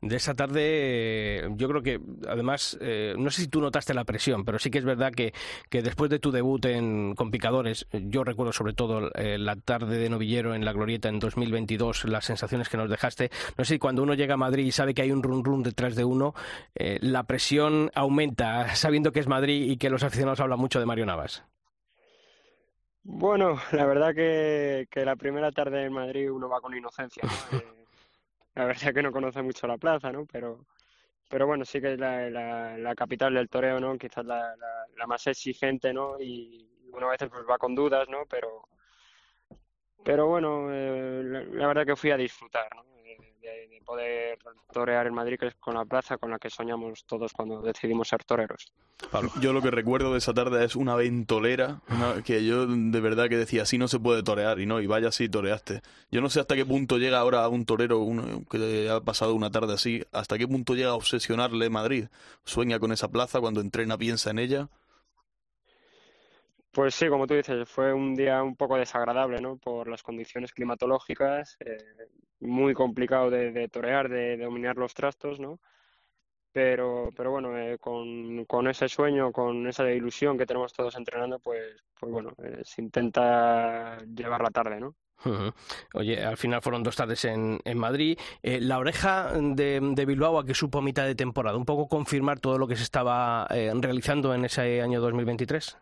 [0.01, 4.45] De esa tarde, yo creo que, además, eh, no sé si tú notaste la presión,
[4.45, 5.33] pero sí que es verdad que,
[5.69, 9.97] que después de tu debut en, con Picadores, yo recuerdo sobre todo eh, la tarde
[9.97, 13.29] de novillero en la Glorieta en 2022, las sensaciones que nos dejaste.
[13.57, 15.63] No sé si cuando uno llega a Madrid y sabe que hay un run run
[15.63, 16.33] detrás de uno,
[16.75, 20.85] eh, la presión aumenta, sabiendo que es Madrid y que los aficionados hablan mucho de
[20.85, 21.43] Mario Navas.
[23.09, 27.31] Bueno, la verdad que, que la primera tarde en Madrid uno va con inocencia, ¿no?
[27.57, 27.85] Eh,
[28.55, 30.25] la verdad que no conoce mucho la plaza, ¿no?
[30.25, 30.65] Pero,
[31.29, 33.97] pero bueno, sí que es la, la, la capital del toreo, ¿no?
[33.99, 36.19] Quizás la, la, la más exigente, ¿no?
[36.19, 38.25] Y uno a veces pues va con dudas, ¿no?
[38.27, 38.67] Pero,
[40.03, 42.83] pero bueno, eh, la, la verdad que fui a disfrutar, ¿no?
[43.47, 44.39] De, de- de poder
[44.73, 48.09] torear en Madrid, que es con la plaza con la que soñamos todos cuando decidimos
[48.09, 48.73] ser toreros.
[49.11, 49.31] Pablo.
[49.39, 53.29] Yo lo que recuerdo de esa tarde es una ventolera, una- que yo de verdad
[53.29, 55.81] que decía, así no se puede torear, y no, y vaya así toreaste.
[56.11, 59.49] Yo no sé hasta qué punto llega ahora un torero uno que ha pasado una
[59.51, 62.07] tarde así, hasta qué punto llega a obsesionarle Madrid.
[62.43, 64.67] Sueña con esa plaza, cuando entrena piensa en ella.
[66.71, 69.57] Pues sí, como tú dices, fue un día un poco desagradable, ¿no?
[69.57, 71.77] Por las condiciones climatológicas, eh,
[72.39, 75.59] muy complicado de, de torear, de, dominar los trastos, ¿no?
[76.51, 81.39] Pero, pero bueno, eh, con, con ese sueño, con esa ilusión que tenemos todos entrenando,
[81.39, 84.95] pues, pues bueno, se intenta llevar la tarde, ¿no?
[85.93, 88.17] Oye, al final fueron dos tardes en, en Madrid.
[88.43, 91.57] Eh, la oreja de, de Bilbao, ¿a qué supo mitad de temporada?
[91.57, 95.77] ¿Un poco confirmar todo lo que se estaba eh, realizando en ese año 2023?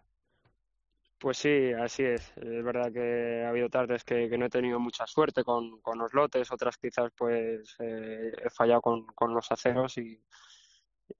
[1.25, 2.31] Pues sí, así es.
[2.37, 5.97] Es verdad que ha habido tardes que, que no he tenido mucha suerte con, con
[5.97, 10.21] los lotes, otras quizás pues eh, he fallado con, con los aceros y,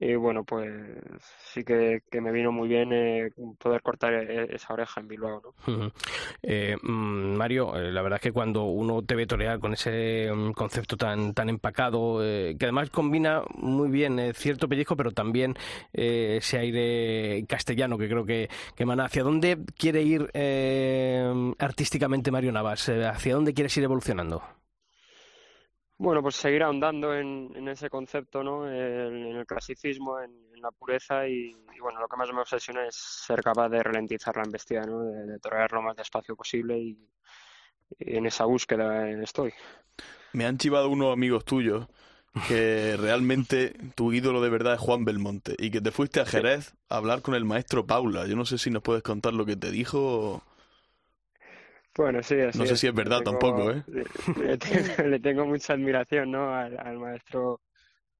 [0.00, 0.70] y bueno, pues
[1.52, 5.42] sí que, que me vino muy bien eh, poder cortar e- esa oreja en Bilbao,
[5.66, 5.92] ¿no?
[6.42, 10.30] Eh, mm, Mario, eh, la verdad es que cuando uno te ve torear con ese
[10.34, 15.12] mm, concepto tan, tan empacado, eh, que además combina muy bien eh, cierto pellizco, pero
[15.12, 15.54] también
[15.92, 19.04] eh, ese aire castellano que creo que, que emana.
[19.06, 22.88] ¿Hacia dónde quiere ir eh, artísticamente Mario Navas?
[22.88, 24.42] Eh, ¿Hacia dónde quieres ir evolucionando?
[25.98, 28.68] Bueno, pues seguir ahondando en, en ese concepto, ¿no?
[28.70, 32.40] En, en el clasicismo, en, en la pureza y, y, bueno, lo que más me
[32.42, 35.02] obsesiona es ser capaz de ralentizar la embestida, ¿no?
[35.04, 36.98] De, de torear lo más despacio posible y,
[37.98, 39.52] y en esa búsqueda estoy.
[40.32, 41.86] Me han chivado unos amigos tuyos
[42.42, 46.74] que realmente tu ídolo de verdad es Juan Belmonte y que te fuiste a Jerez
[46.88, 48.26] a hablar con el maestro Paula.
[48.26, 49.98] Yo no sé si nos puedes contar lo que te dijo.
[50.00, 50.42] o-
[51.96, 52.80] Bueno, sí, así No sé es.
[52.80, 53.82] si es verdad Tengo- tampoco, ¿eh?
[54.42, 56.54] Le tengo, le tengo mucha admiración, ¿no?
[56.54, 57.60] Al, al maestro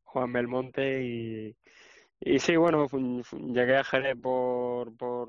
[0.05, 1.57] Juan Belmonte y,
[2.21, 2.87] y sí, bueno,
[3.53, 5.29] llegué a Jerez por, por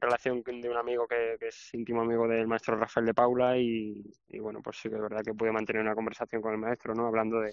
[0.00, 4.02] relación de un amigo que, que es íntimo amigo del maestro Rafael de Paula y,
[4.28, 6.94] y bueno, pues sí que es verdad que pude mantener una conversación con el maestro,
[6.94, 7.06] ¿no?
[7.06, 7.52] Hablando de,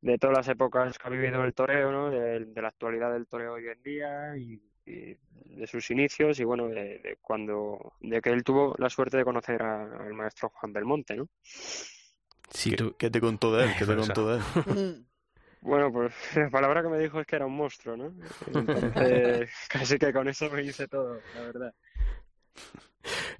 [0.00, 2.10] de todas las épocas que ha vivido el toreo, ¿no?
[2.10, 6.68] De, de la actualidad del toreo hoy en día y de sus inicios y bueno,
[6.68, 10.72] de, de cuando, de que él tuvo la suerte de conocer a- al maestro Juan
[10.72, 11.28] Belmonte, ¿no?
[12.50, 12.94] Si ¿Qué, tú...
[12.98, 13.74] qué te contó de él?
[13.76, 14.42] ¿Qué te contó de él?
[14.64, 15.06] Mm.
[15.62, 18.14] Bueno, pues la palabra que me dijo es que era un monstruo, ¿no?
[18.46, 21.74] Entonces, casi que con eso me hice todo, la verdad.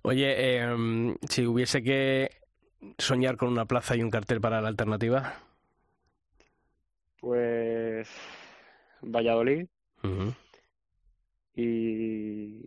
[0.03, 2.31] Oye, eh, si hubiese que
[2.99, 5.35] soñar con una plaza y un cartel para la alternativa.
[7.21, 8.09] Pues
[9.03, 9.69] Valladolid.
[11.61, 12.64] Y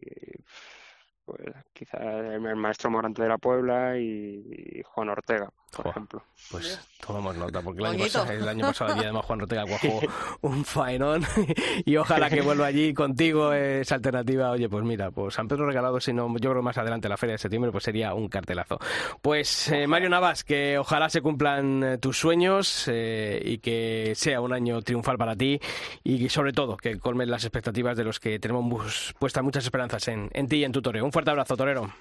[1.26, 1.40] pues
[1.74, 6.24] quizá el, el maestro Morante de la Puebla y, y Juan Ortega, por ejemplo.
[6.50, 10.02] Pues tomamos nota, porque el año, pasado, el año pasado allí además Juan Ortega cuajó
[10.42, 11.24] un faenón
[11.86, 14.52] y ojalá que vuelva allí contigo esa alternativa.
[14.52, 17.34] Oye, pues mira, pues San Pedro regalado, si no, yo creo más adelante la feria
[17.34, 18.80] de septiembre, pues sería un cartelazo.
[19.22, 24.42] Pues eh, Mario Navas, que ojalá se cumplan eh, tus sueños eh, y que sea
[24.42, 25.60] un año triunfal para ti
[26.04, 30.30] y sobre todo que colmen las expectativas de los que tenemos puestas muchas esperanzas en,
[30.34, 31.06] en ti y en tu toreo.
[31.06, 31.92] Un fuerte abrazo, torero.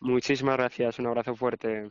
[0.00, 1.90] Muchísimas gracias, un abrazo fuerte.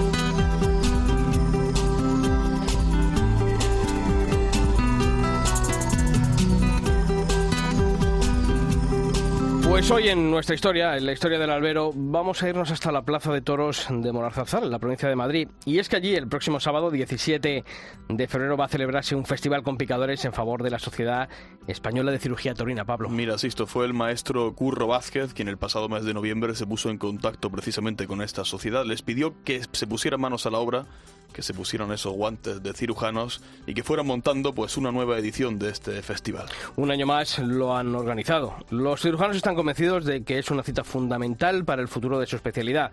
[9.71, 13.03] Pues hoy en nuestra historia, en la historia del albero, vamos a irnos hasta la
[13.03, 15.47] Plaza de Toros de Morarzazal, en la provincia de Madrid.
[15.63, 17.63] Y es que allí el próximo sábado 17
[18.09, 21.29] de febrero va a celebrarse un festival con picadores en favor de la Sociedad
[21.67, 23.07] Española de Cirugía Taurina, Pablo.
[23.07, 26.89] Mira, Sisto, fue el maestro Curro Vázquez quien el pasado mes de noviembre se puso
[26.89, 28.83] en contacto precisamente con esta sociedad.
[28.85, 30.85] Les pidió que se pusieran manos a la obra,
[31.33, 35.59] que se pusieran esos guantes de cirujanos y que fueran montando pues una nueva edición
[35.59, 36.45] de este festival.
[36.75, 38.55] Un año más lo han organizado.
[38.69, 42.35] Los cirujanos están convencidos de que es una cita fundamental para el futuro de su
[42.35, 42.91] especialidad,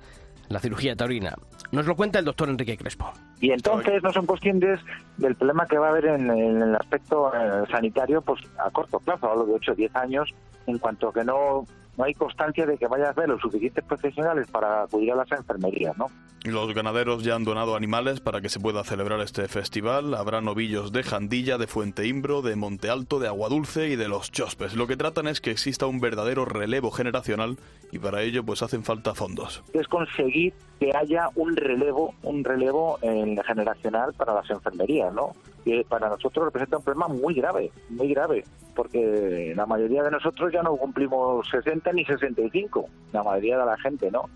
[0.49, 1.35] la cirugía taurina.
[1.73, 3.13] Nos lo cuenta el doctor Enrique Crespo.
[3.41, 4.81] Y entonces no son conscientes
[5.17, 8.99] del problema que va a haber en, en el aspecto eh, sanitario pues a corto
[9.01, 10.35] plazo, hablo de 8 o 10 años,
[10.67, 11.67] en cuanto que no,
[11.99, 15.31] no hay constancia de que vaya a haber los suficientes profesionales para acudir a las
[15.33, 16.07] enfermerías, ¿no?
[16.45, 20.15] Los ganaderos ya han donado animales para que se pueda celebrar este festival.
[20.15, 24.07] Habrá novillos de Jandilla, de Fuente Imbro, de Monte Alto, de Agua Dulce y de
[24.07, 24.77] los Chospes.
[24.77, 27.59] Lo que tratan es que exista un verdadero relevo generacional
[27.91, 29.65] y para ello pues hacen falta fondos.
[29.73, 35.33] Es conseguir que haya un relevo, un relevo en generacional para las enfermerías, ¿no?
[35.69, 38.43] Que para nosotros representa un problema muy grave, muy grave,
[38.75, 43.77] porque la mayoría de nosotros ya no cumplimos 60 ni 65, la mayoría de la
[43.77, 44.31] gente, ¿no?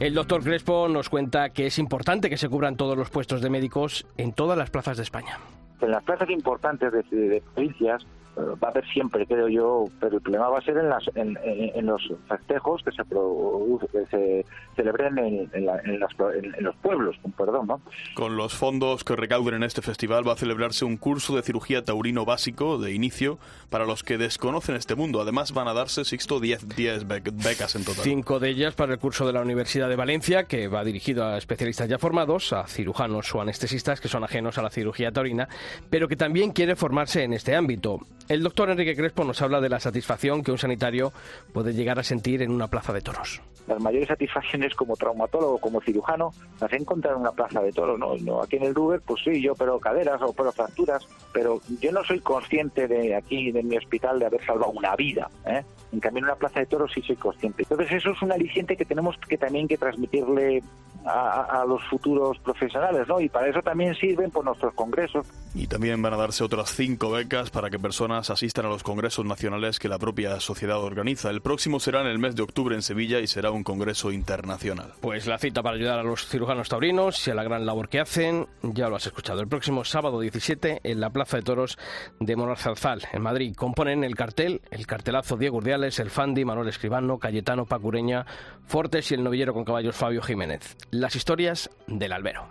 [0.00, 3.50] El doctor Crespo nos cuenta que es importante que se cubran todos los puestos de
[3.50, 5.38] médicos en todas las plazas de España.
[5.82, 8.06] En las plazas importantes de, de provincias
[8.38, 11.36] va a haber siempre, creo yo, pero el problema va a ser en, las, en,
[11.44, 14.46] en- en los festejos que se, produ- que se
[14.76, 17.80] celebren en, en la- en las- en- en los pueblos, con perdón, ¿no?
[18.14, 21.84] Con los fondos que recauden en este festival va a celebrarse un curso de cirugía
[21.84, 23.38] taurino básico de inicio
[23.70, 25.20] para los que desconocen este mundo.
[25.20, 28.04] Además van a darse, Sixto, 10 10 bec- becas en total.
[28.04, 31.38] Cinco de ellas para el curso de la Universidad de Valencia, que va dirigido a
[31.38, 35.48] especialistas ya formados, a cirujanos o anestesistas que son ajenos a la cirugía taurina,
[35.90, 37.98] pero que también quiere formarse en este ámbito.
[38.28, 41.12] El doctor Enrique Crespo nos habla de la satisfacción que un sanitario
[41.54, 43.40] puede llegar a sentir en una plaza de toros.
[43.66, 47.98] Las mayores satisfacciones como traumatólogo, como cirujano, las he encontrado en una plaza de toros,
[47.98, 48.16] ¿no?
[48.16, 51.90] No, Aquí en el Ruber, pues sí, yo pero caderas o pero fracturas, pero yo
[51.90, 55.64] no soy consciente de aquí, de mi hospital, de haber salvado una vida, ¿eh?
[55.92, 57.62] En cambio, en una plaza de toros sí soy consciente.
[57.62, 60.62] Entonces, eso es un aliciente que tenemos que también que transmitirle
[61.04, 63.20] a, los futuros profesionales, ¿no?
[63.20, 65.26] Y para eso también sirven por nuestros congresos.
[65.54, 69.24] Y también van a darse otras cinco becas para que personas asistan a los congresos
[69.24, 71.30] nacionales que la propia sociedad organiza.
[71.30, 74.92] El próximo será en el mes de octubre en Sevilla y será un congreso internacional.
[75.00, 78.00] Pues la cita para ayudar a los cirujanos taurinos y a la gran labor que
[78.00, 79.40] hacen, ya lo has escuchado.
[79.40, 81.78] El próximo sábado 17 en la Plaza de Toros
[82.20, 83.54] de Monarzalzal, en Madrid.
[83.56, 88.26] Componen el cartel, el cartelazo Diego El Fandi, Manuel Escribano, Cayetano, Pacureña,
[88.66, 90.76] Fortes y el novillero con caballos Fabio Jiménez.
[90.90, 92.48] Las historias del albero.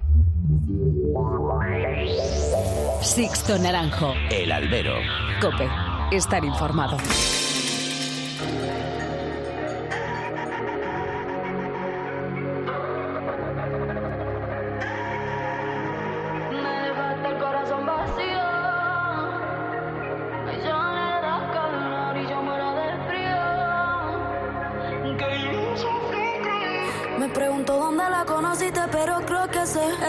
[3.01, 4.13] Sixto Naranjo.
[4.31, 4.95] El albero.
[5.41, 5.67] Cope.
[6.11, 6.97] Estar informado.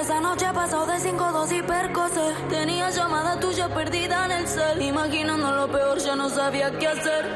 [0.08, 2.34] Esa noche he pasado de cinco dos hipercoses.
[2.48, 4.80] Tenía llamada tuya perdida en el cel.
[4.80, 7.26] Imaginando lo peor, ya no sabía qué hacer.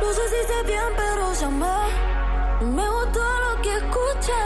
[0.00, 2.72] No sé si sé bien, pero llamé.
[2.74, 4.42] Me gustó lo que escuché.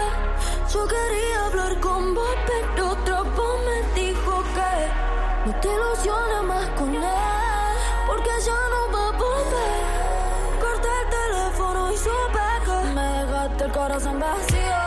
[0.75, 6.69] Yo quería hablar con vos, pero otra voz me dijo que no te ilusiones más
[6.71, 7.03] con él,
[8.09, 10.61] porque ya no va a volver.
[10.61, 14.80] Corté el teléfono y supe que me dejaste el corazón vacío.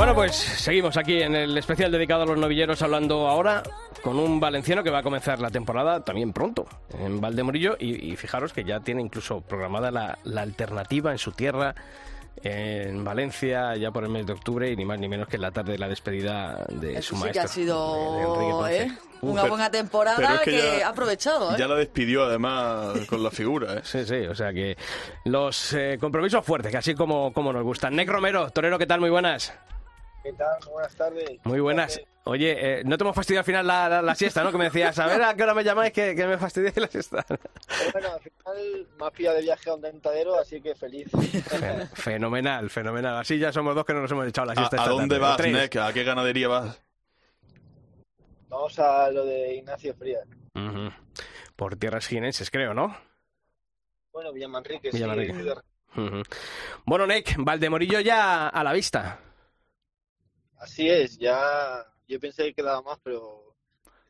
[0.00, 3.62] Bueno, pues seguimos aquí en el especial dedicado a los novilleros hablando ahora
[4.02, 6.66] con un valenciano que va a comenzar la temporada también pronto
[6.98, 11.32] en Valdemorillo y, y fijaros que ya tiene incluso programada la, la alternativa en su
[11.32, 11.74] tierra
[12.42, 15.42] en Valencia ya por el mes de octubre y ni más ni menos que en
[15.42, 17.32] la tarde de la despedida de su Eso sí maestro.
[17.32, 18.68] que ha sido.
[18.70, 18.90] ¿eh?
[19.20, 21.52] una pero- buena temporada pero es que, que ya- ha aprovechado.
[21.52, 21.56] ¿eh?
[21.58, 23.74] Ya la despidió además con la figura.
[23.74, 23.80] ¿eh?
[23.84, 24.78] Sí, sí, o sea que
[25.26, 27.94] los eh, compromisos fuertes, que así como, como nos gustan.
[27.94, 29.00] Nec Romero, Torero, ¿qué tal?
[29.00, 29.52] Muy buenas.
[30.22, 30.58] ¿Qué tal?
[30.70, 31.40] Buenas tardes.
[31.44, 32.00] Muy buenas.
[32.24, 34.52] Oye, eh, no te hemos fastidiado al final la, la- la siesta, ¿no?
[34.52, 36.86] Que me decías, a ver a qué hora me llamáis que, que me fastidié la
[36.88, 37.24] siesta.
[37.92, 41.08] Bueno, al final me has pillado de viaje a un dentadero, así que feliz.
[41.10, 43.16] Fe- fenomenal, fenomenal.
[43.16, 44.76] Así ya somos dos que no nos hemos echado la ¿A, siesta.
[44.76, 45.20] a esta dónde tarde.
[45.20, 45.52] vas, Tres.
[45.54, 45.76] Nick?
[45.76, 46.82] ¿A qué ganadería vas?
[48.48, 50.24] Vamos a lo de Ignacio Frías.
[51.56, 52.94] Por tierras jienenses, creo, ¿no?
[54.12, 55.32] Bueno, Villamanrique, Villamanrique.
[55.32, 56.00] sí.
[56.00, 56.22] Ujú.
[56.84, 59.18] Bueno, Nick, Valdemorillo ya a la vista.
[60.60, 63.56] Así es, ya yo pensé que quedaba más, pero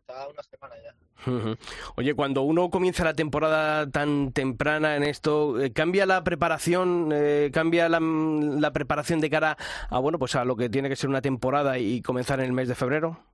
[0.00, 1.56] estaba una semana ya.
[1.96, 7.50] Oye, cuando uno comienza la temporada tan temprana en esto, eh, ¿cambia la preparación, eh,
[7.52, 9.56] cambia la, la preparación de cara
[9.88, 12.52] a bueno, pues a lo que tiene que ser una temporada y comenzar en el
[12.52, 13.24] mes de febrero?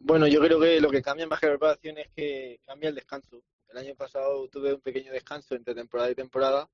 [0.00, 2.94] Bueno, yo creo que lo que cambia más que la preparación es que cambia el
[2.94, 3.42] descanso.
[3.70, 6.68] El año pasado tuve un pequeño descanso entre temporada y temporada,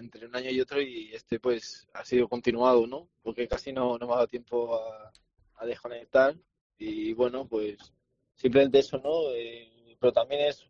[0.00, 3.08] entre un año y otro, y este pues ha sido continuado, ¿no?
[3.22, 5.12] Porque casi no, no me ha dado tiempo a,
[5.56, 6.34] a desconectar
[6.78, 7.92] y bueno, pues
[8.34, 9.30] simplemente eso, ¿no?
[9.34, 10.66] Eh, pero también es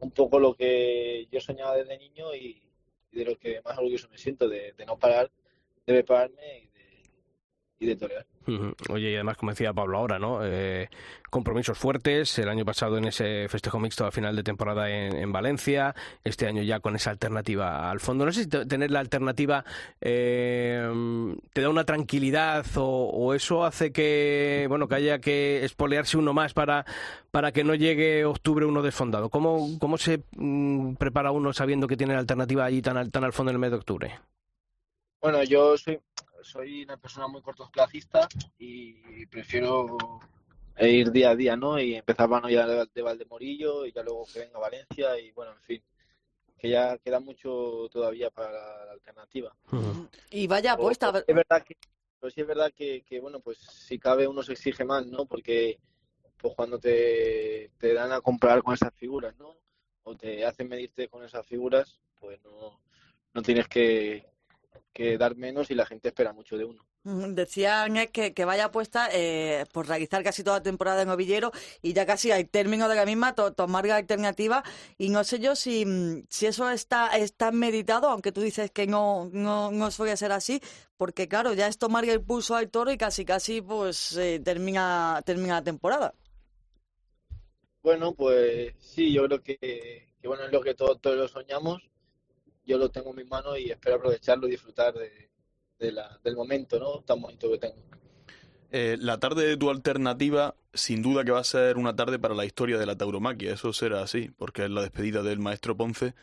[0.00, 2.62] un poco lo que yo soñaba desde niño y,
[3.10, 5.30] de lo que más orgulloso me siento, de, no parar,
[5.84, 6.67] de prepararme y
[7.80, 8.24] y de.
[8.88, 10.40] Oye, y además, como decía Pablo ahora, ¿no?
[10.42, 10.88] Eh,
[11.30, 15.30] compromisos fuertes, el año pasado en ese festejo mixto a final de temporada en, en
[15.32, 18.24] Valencia, este año ya con esa alternativa al fondo.
[18.24, 19.64] No sé si te- tener la alternativa
[20.00, 20.90] eh,
[21.52, 26.32] te da una tranquilidad o, o eso hace que, bueno, que haya que espolearse uno
[26.32, 26.86] más para,
[27.30, 29.28] para que no llegue octubre uno desfondado.
[29.28, 33.32] ¿Cómo, cómo se mm, prepara uno sabiendo que tiene la alternativa allí tan tan al
[33.34, 34.18] fondo en el mes de octubre?
[35.20, 35.98] Bueno, yo soy,
[36.48, 38.26] soy una persona muy cortoplacista
[38.58, 39.98] y prefiero
[40.80, 41.78] ir día a día, ¿no?
[41.78, 45.52] Y empezar mano ya de de Valdemorillo y ya luego que venga Valencia y bueno,
[45.52, 45.82] en fin,
[46.56, 49.54] que ya queda mucho todavía para la alternativa.
[50.30, 51.22] Y vaya apuesta.
[51.26, 51.76] Es verdad que,
[52.18, 55.26] pero sí es verdad que, que, bueno, pues si cabe uno se exige más, ¿no?
[55.26, 55.78] Porque
[56.38, 59.56] pues cuando te, te dan a comprar con esas figuras, ¿no?
[60.04, 62.80] O te hacen medirte con esas figuras, pues no,
[63.34, 64.24] no tienes que,
[64.98, 66.82] que dar menos y la gente espera mucho de uno.
[67.04, 71.08] Mm, Decían eh, que, que vaya apuesta eh, por realizar casi toda la temporada en
[71.10, 74.64] Ovillero y ya casi hay término de la misma, to- tomar la alternativa
[74.98, 78.86] y no sé yo si, mm, si eso está, está meditado, aunque tú dices que
[78.86, 80.60] no, no, no suele ser así,
[80.96, 85.22] porque claro, ya es tomar el pulso al toro y casi casi pues eh, termina,
[85.24, 86.14] termina la temporada.
[87.82, 89.56] Bueno, pues sí, yo creo que,
[90.20, 91.82] que bueno, es lo que todos, todos lo soñamos.
[92.68, 96.78] Yo lo tengo en mis manos y espero aprovecharlo y disfrutar de, la, del momento,
[96.78, 97.00] ¿no?
[97.00, 97.76] Tan bonito que tengo.
[98.70, 102.34] Eh, la tarde de tu alternativa, sin duda que va a ser una tarde para
[102.34, 106.14] la historia de la tauromaquia, eso será así, porque es la despedida del maestro Ponce.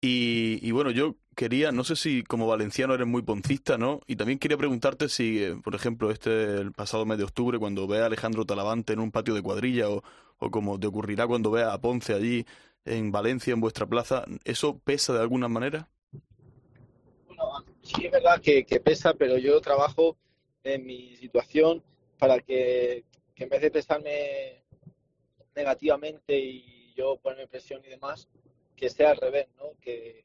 [0.00, 4.00] Y, y bueno, yo quería, no sé si como valenciano eres muy poncista, ¿no?
[4.06, 7.88] Y también quería preguntarte si, eh, por ejemplo, este el pasado mes de octubre, cuando
[7.88, 10.04] ve a Alejandro Talavante en un patio de cuadrilla, o,
[10.38, 12.46] o como te ocurrirá cuando vea a Ponce allí
[12.88, 15.88] en Valencia, en vuestra plaza, ¿eso pesa de alguna manera?
[17.82, 20.16] Sí, es verdad que, pesa, pero yo trabajo
[20.62, 21.82] en mi situación
[22.18, 23.04] para que,
[23.36, 24.64] en vez de pesarme
[25.54, 28.28] negativamente y yo ponerme presión y demás,
[28.76, 29.72] que sea al revés, ¿no?
[29.80, 30.24] Que,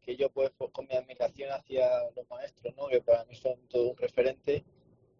[0.00, 2.86] que yo pues, pues, con mi admiración hacia los maestros, ¿no?
[2.88, 4.64] Que para mí son todo un referente,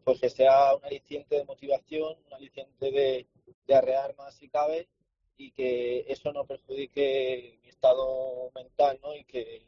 [0.05, 3.27] pues que sea un aliciente de motivación, un aliciente de,
[3.67, 4.89] de arrear más si cabe
[5.37, 9.15] y que eso no perjudique mi estado mental, ¿no?
[9.15, 9.67] Y que,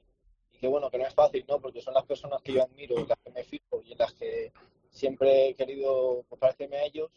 [0.52, 1.60] y que bueno, que no es fácil, ¿no?
[1.60, 4.12] Porque son las personas que yo admiro, en las que me fijo y en las
[4.14, 4.52] que
[4.90, 7.10] siempre he querido pues, parecerme a ellos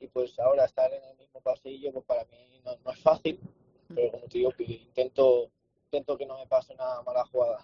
[0.00, 3.38] y pues ahora estar en el mismo pasillo pues para mí no, no es fácil,
[3.94, 5.50] pero como te digo, que intento,
[5.84, 7.60] intento que no me pase una mala jugada.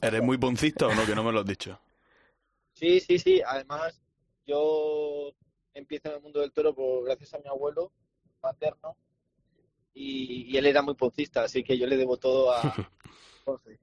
[0.00, 1.04] ¿Eres muy poncista o no?
[1.04, 1.78] Que no me lo has dicho.
[2.72, 4.00] Sí, sí, sí, además
[4.46, 5.32] yo
[5.74, 7.92] empiezo en el mundo del toro por gracias a mi abuelo
[8.42, 8.96] materno
[9.94, 12.60] y, y él era muy poncista, así que yo le debo todo a
[13.44, 13.78] Ponce.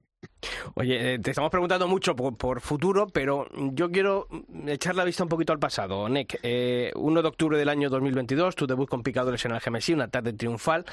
[0.74, 4.26] Oye, eh, te estamos preguntando mucho por, por futuro, pero yo quiero
[4.66, 6.08] echar la vista un poquito al pasado.
[6.08, 9.94] Nick, eh, 1 de octubre del año 2022, tu debut con picadores en el GMSI,
[9.94, 10.84] una tarde triunfal.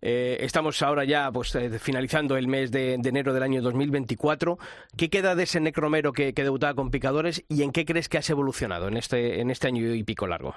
[0.00, 4.58] Eh, estamos ahora ya pues eh, finalizando el mes de, de enero del año 2024.
[4.96, 8.08] ¿Qué queda de ese Nick Romero que, que debutaba con picadores y en qué crees
[8.08, 10.54] que has evolucionado en este, en este año y pico largo?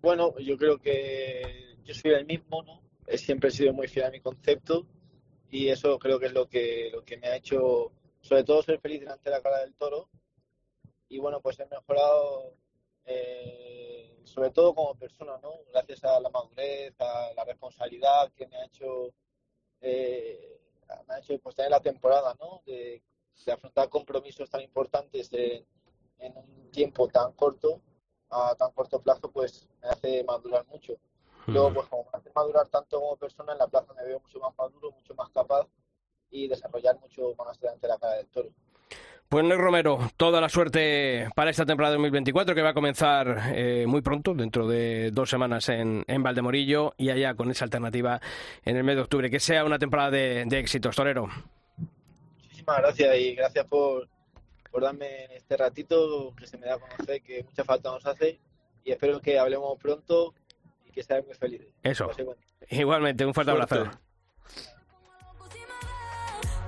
[0.00, 2.82] Bueno, yo creo que yo soy el mismo, ¿no?
[3.06, 4.86] He siempre sido muy fiel a mi concepto
[5.50, 8.78] y eso creo que es lo que, lo que me ha hecho, sobre todo, ser
[8.78, 10.10] feliz delante de la cara del toro.
[11.08, 12.52] Y bueno, pues he mejorado,
[13.06, 15.60] eh, sobre todo como persona, ¿no?
[15.72, 19.14] Gracias a la madurez, a la responsabilidad que me ha hecho,
[19.80, 20.60] eh,
[21.08, 22.60] me ha hecho pues, tener la temporada, ¿no?
[22.66, 23.02] De,
[23.46, 25.64] de afrontar compromisos tan importantes en,
[26.18, 27.80] en un tiempo tan corto,
[28.28, 30.98] a tan corto plazo, pues me hace madurar mucho.
[31.48, 34.38] Luego, pues como me hace madurar tanto como persona, en la plaza me veo mucho
[34.38, 35.66] más maduro, mucho más capaz
[36.30, 38.50] y desarrollar mucho más delante de la cara del toro.
[39.28, 43.84] Pues Nick Romero, toda la suerte para esta temporada 2024 que va a comenzar eh,
[43.86, 48.20] muy pronto, dentro de dos semanas en, en Valdemorillo y allá con esa alternativa
[48.64, 49.30] en el mes de octubre.
[49.30, 51.28] Que sea una temporada de, de éxitos, Torero.
[52.42, 54.08] Muchísimas gracias y gracias por,
[54.70, 58.38] por darme este ratito que se me da a conocer, que mucha falta nos hace
[58.82, 60.32] y espero que hablemos pronto
[60.98, 61.68] que seáis muy felices.
[61.84, 62.10] Eso.
[62.70, 63.74] Igualmente, un fuerte Suerte.
[63.76, 63.98] abrazo.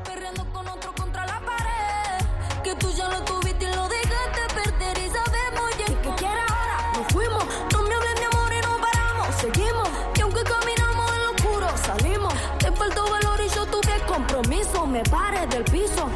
[0.04, 2.24] Perreando con otro contra la pared.
[2.62, 4.98] Que tú ya lo tuviste y lo dejaste perder.
[4.98, 6.92] Y sabemos ya que quiere ahora.
[6.96, 9.34] Nos fuimos, no me hables de amor y no paramos.
[9.34, 12.34] Seguimos, y aunque caminamos en lo oscuro, salimos.
[12.58, 14.86] Te faltó valor y yo tuve compromiso.
[14.86, 16.08] Me paré del piso.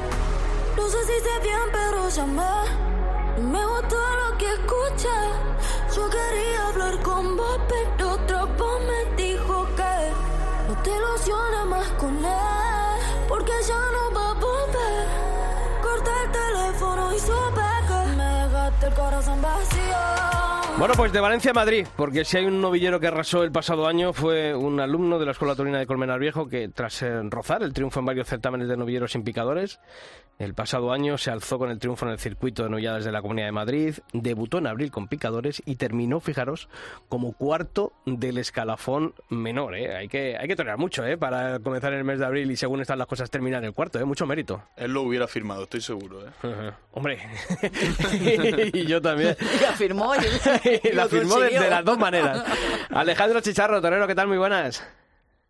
[0.77, 2.55] No sé si sé bien, pero llamé.
[3.51, 5.19] Me gustó lo que escuché.
[5.95, 10.13] Yo quería hablar con vos, pero otra voz me dijo que
[10.67, 15.07] no te ilusiones más con él, porque ya no va a volver.
[15.83, 20.54] Corté el teléfono y supe que me dejaste el corazón vacío.
[20.77, 23.87] Bueno, pues de Valencia a Madrid, porque si hay un novillero que arrasó el pasado
[23.87, 27.63] año fue un alumno de la Escuela Torina de Colmenar Viejo que tras eh, rozar
[27.63, 29.79] el triunfo en varios certámenes de novilleros sin picadores,
[30.41, 33.23] el pasado año se alzó con el triunfo en el circuito de novilladas de la
[33.23, 36.69] Comunidad de Madrid, debutó en abril con picadores y terminó, fijaros,
[37.09, 39.77] como cuarto del escalafón menor.
[39.77, 39.95] ¿eh?
[39.95, 41.17] Hay que hay que torear mucho ¿eh?
[41.17, 44.05] para comenzar el mes de abril y según están las cosas terminar el cuarto, ¿eh?
[44.05, 44.61] mucho mérito.
[44.77, 46.27] Él lo hubiera firmado, estoy seguro.
[46.27, 46.73] ¿eh?
[46.93, 47.21] Hombre,
[48.73, 49.37] y yo también.
[49.61, 50.13] Y afirmó
[50.93, 52.45] la firmó de, las dos maneras.
[52.91, 54.29] Alejandro Chicharro, Torero, ¿qué tal?
[54.29, 54.87] Muy buenas.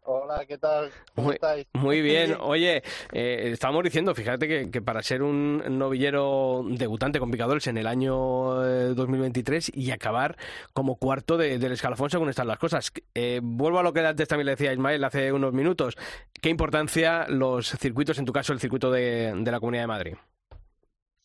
[0.07, 0.91] Hola, ¿qué tal?
[1.15, 1.67] ¿Cómo Muy, estáis?
[1.73, 2.37] muy bien.
[2.41, 7.79] Oye, eh, estábamos diciendo, fíjate que, que para ser un novillero debutante con picadores en
[7.79, 10.37] el año eh, 2023 y acabar
[10.75, 12.93] como cuarto de- del escalafón según están las cosas.
[13.15, 15.97] Eh, vuelvo a lo que antes también le decía Ismael hace unos minutos.
[16.39, 20.15] ¿Qué importancia los circuitos, en tu caso el circuito de, de la Comunidad de Madrid?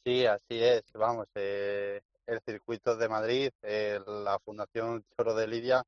[0.06, 0.84] Sí, así es.
[0.94, 2.00] Vamos, eh,
[2.30, 5.84] el circuito de Madrid, eh, la Fundación Choro de Lidia,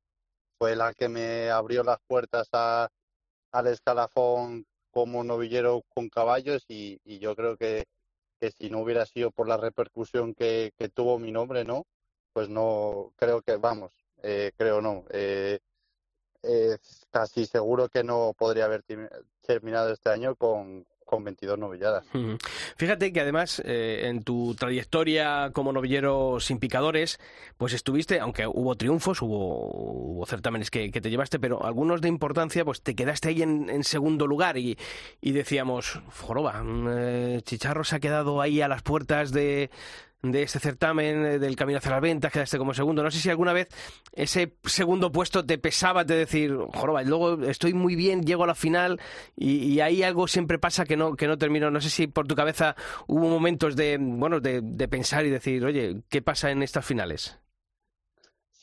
[0.58, 2.90] fue la que me abrió las puertas a,
[3.52, 7.86] al escalafón como novillero con caballos y, yo creo que,
[8.40, 11.86] que si no hubiera sido por la repercusión que, tuvo mi nombre, ¿no?
[12.34, 13.92] Pues no, creo que, vamos,
[14.24, 15.06] eh, creo no.
[15.10, 15.60] eh,
[16.44, 18.84] es casi seguro que no podría haber
[19.42, 22.06] terminado este año con, con 22 novilladas.
[22.78, 27.20] Fíjate que además eh, en tu trayectoria como novillero sin picadores,
[27.58, 32.64] pues estuviste, aunque hubo triunfos, hubo, hubo certámenes que, te llevaste, pero algunos de importancia,
[32.64, 34.78] pues te quedaste ahí en, en segundo lugar y,
[35.20, 39.70] y decíamos, joroba, mm, eh, Chicharro se ha quedado ahí a las puertas de
[40.22, 43.04] de este certamen, eh, del camino hacia las ventas, quedaste como segundo.
[43.04, 43.68] No sé si alguna vez
[44.14, 48.56] ese segundo puesto te pesaba de decir, joroba, luego estoy muy bien, llego a la
[48.56, 49.00] final
[49.36, 51.72] y, y ahí algo siempre pasa que no, que no termino.
[51.72, 52.76] No sé si por tu cabeza
[53.08, 57.40] hubo momentos de, bueno, de, de pensar y decir, oye, ¿qué pasa en estas finales?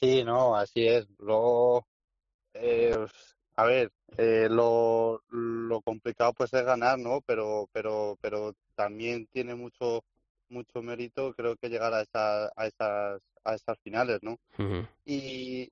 [0.00, 1.08] Sí, no, así es.
[1.18, 1.86] Luego,
[2.54, 2.96] eh,
[3.56, 7.20] a ver, eh, lo, lo complicado pues es ganar, ¿no?
[7.26, 10.04] Pero, pero, pero también tiene mucho,
[10.50, 14.38] mucho mérito, creo que llegar a esa, a esas, a esas finales, ¿no?
[15.04, 15.70] Y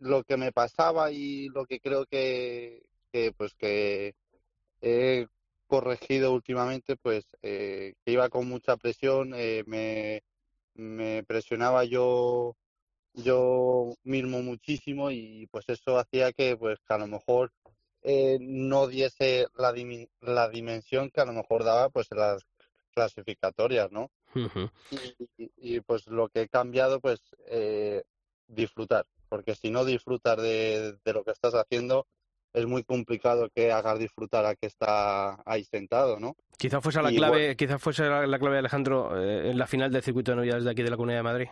[0.00, 4.14] lo que me pasaba y lo que creo que, que pues que
[4.80, 5.26] he
[5.66, 10.22] corregido últimamente, pues eh, que iba con mucha presión, eh, me,
[10.74, 12.56] me presionaba yo
[13.16, 17.50] yo mismo muchísimo y pues eso hacía que pues que a lo mejor
[18.02, 19.74] eh, no diese la,
[20.20, 22.44] la dimensión que a lo mejor daba pues en las
[22.96, 24.10] clasificatorias, ¿no?
[24.90, 24.96] Y,
[25.36, 28.02] y- y, pues lo que he cambiado pues eh,
[28.46, 32.06] disfrutar, porque si no disfrutas de, de lo que estás haciendo
[32.54, 36.36] es muy complicado que hagas disfrutar a que está ahí sentado, ¿no?
[36.56, 39.92] Quizá fuese la Y clave, quizá fuese la, la clave, Alejandro, eh, en la final
[39.92, 41.48] del circuito de novedades de aquí de la Comunidad de Madrid.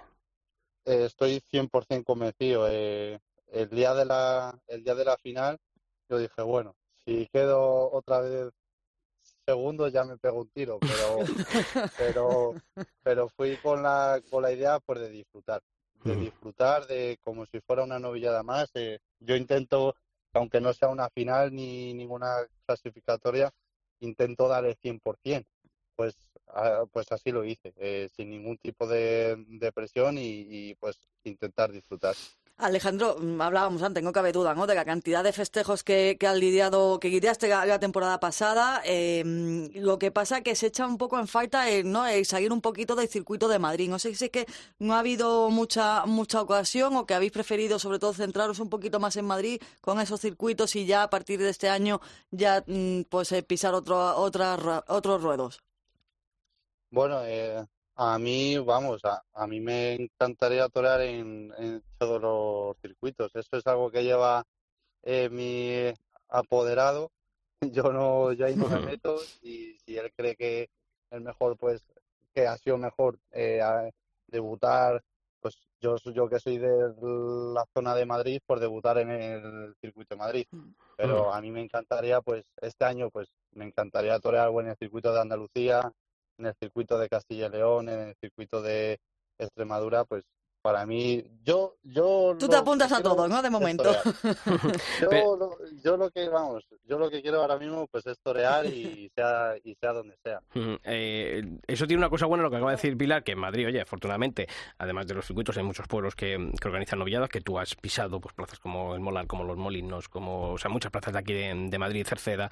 [0.86, 2.66] Eh, estoy 100% convencido.
[2.70, 3.18] Eh,
[3.48, 5.58] el día de la el día de la final
[6.08, 6.74] yo dije, bueno,
[7.04, 8.50] si quedo otra vez
[9.44, 11.18] segundo ya me pego un tiro, pero
[11.98, 12.54] pero
[13.02, 15.62] pero fui con la con la idea pues de disfrutar,
[16.04, 18.70] de disfrutar de como si fuera una novillada más.
[18.74, 19.96] Eh, yo intento,
[20.32, 22.36] aunque no sea una final ni ninguna
[22.66, 23.52] clasificatoria,
[24.00, 25.46] intento dar el 100%.
[25.96, 26.16] Pues
[26.92, 31.72] pues así lo hice, eh, sin ningún tipo de, de presión y, y, pues intentar
[31.72, 32.14] disfrutar.
[32.56, 34.66] Alejandro, mm, hablábamos antes, no cabe duda, ¿no?
[34.66, 38.80] De la cantidad de festejos que, que lidiado, que guiaste la, temporada pasada.
[39.24, 42.06] Mm, lo que pasa que se echa un poco en falta el, ¿no?
[42.06, 43.88] el salir un poquito del circuito de Madrid.
[43.88, 44.46] No sé si es que
[44.78, 49.00] no ha habido mucha mucha ocasión o que habéis preferido sobre todo centraros un poquito
[49.00, 52.00] más en Madrid con esos circuitos y ya a partir de este año
[52.30, 55.62] ya mm, pues eh, pisar otro, otros ruedos.
[56.90, 57.66] Bueno, eh,
[57.96, 63.34] a mí, vamos, a, a mí me encantaría torear en, en todos los circuitos.
[63.34, 64.44] Eso es algo que lleva
[65.02, 65.92] eh, mi
[66.28, 67.10] apoderado.
[67.72, 70.68] Yo no, yo ahí no me meto y si él cree que
[71.10, 71.82] es mejor, pues
[72.34, 73.88] que ha sido mejor eh, a-
[74.26, 75.02] debutar,
[75.40, 80.14] pues yo, yo que soy de la zona de Madrid, por debutar en el circuito
[80.14, 80.46] de Madrid.
[80.96, 84.76] Pero a mí me encantaría, pues este año, pues me encantaría torear o en el
[84.76, 85.92] circuito de Andalucía,
[86.38, 88.98] en el circuito de Castilla y León, en el circuito de
[89.38, 90.24] Extremadura, pues
[90.64, 93.42] para mí, yo, yo Tú te apuntas a todo, ¿no?
[93.42, 93.84] De momento.
[95.00, 98.64] Yo, lo, yo lo que, vamos, yo lo que quiero ahora mismo, pues es torear
[98.64, 100.40] y sea, y sea donde sea.
[100.54, 103.40] Mm, eh, eso tiene una cosa buena, lo que acaba de decir Pilar, que en
[103.40, 107.42] Madrid, oye, afortunadamente, además de los circuitos, hay muchos pueblos que, que organizan novilladas, que
[107.42, 110.90] tú has pisado, pues plazas como el Molar, como los Molinos, como, o sea, muchas
[110.90, 112.50] plazas de aquí de, de Madrid, Cerceda.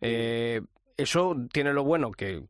[0.00, 0.62] Eh,
[0.96, 2.42] eso tiene lo bueno que,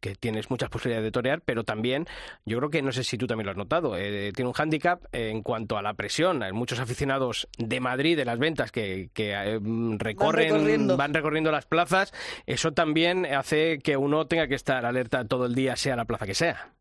[0.00, 2.06] que tienes muchas posibilidades de torear, pero también,
[2.44, 5.04] yo creo que no sé si tú también lo has notado, eh, tiene un hándicap
[5.12, 6.42] en cuanto a la presión.
[6.42, 9.58] Hay muchos aficionados de Madrid, de las ventas, que, que eh,
[9.98, 10.96] recorren, recorriendo.
[10.96, 12.12] van recorriendo las plazas.
[12.46, 16.26] Eso también hace que uno tenga que estar alerta todo el día, sea la plaza
[16.26, 16.74] que sea.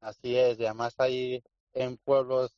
[0.00, 1.42] Así es, y además hay
[1.74, 2.52] en pueblos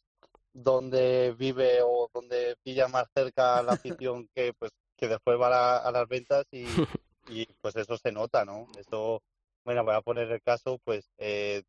[0.55, 5.51] donde vive o donde pilla más cerca la afición que pues que después va a,
[5.51, 6.65] la- a las ventas y,
[7.27, 8.67] y pues eso se nota, ¿no?
[8.79, 9.23] Eso,
[9.65, 11.63] bueno, voy a poner el caso, pues eh,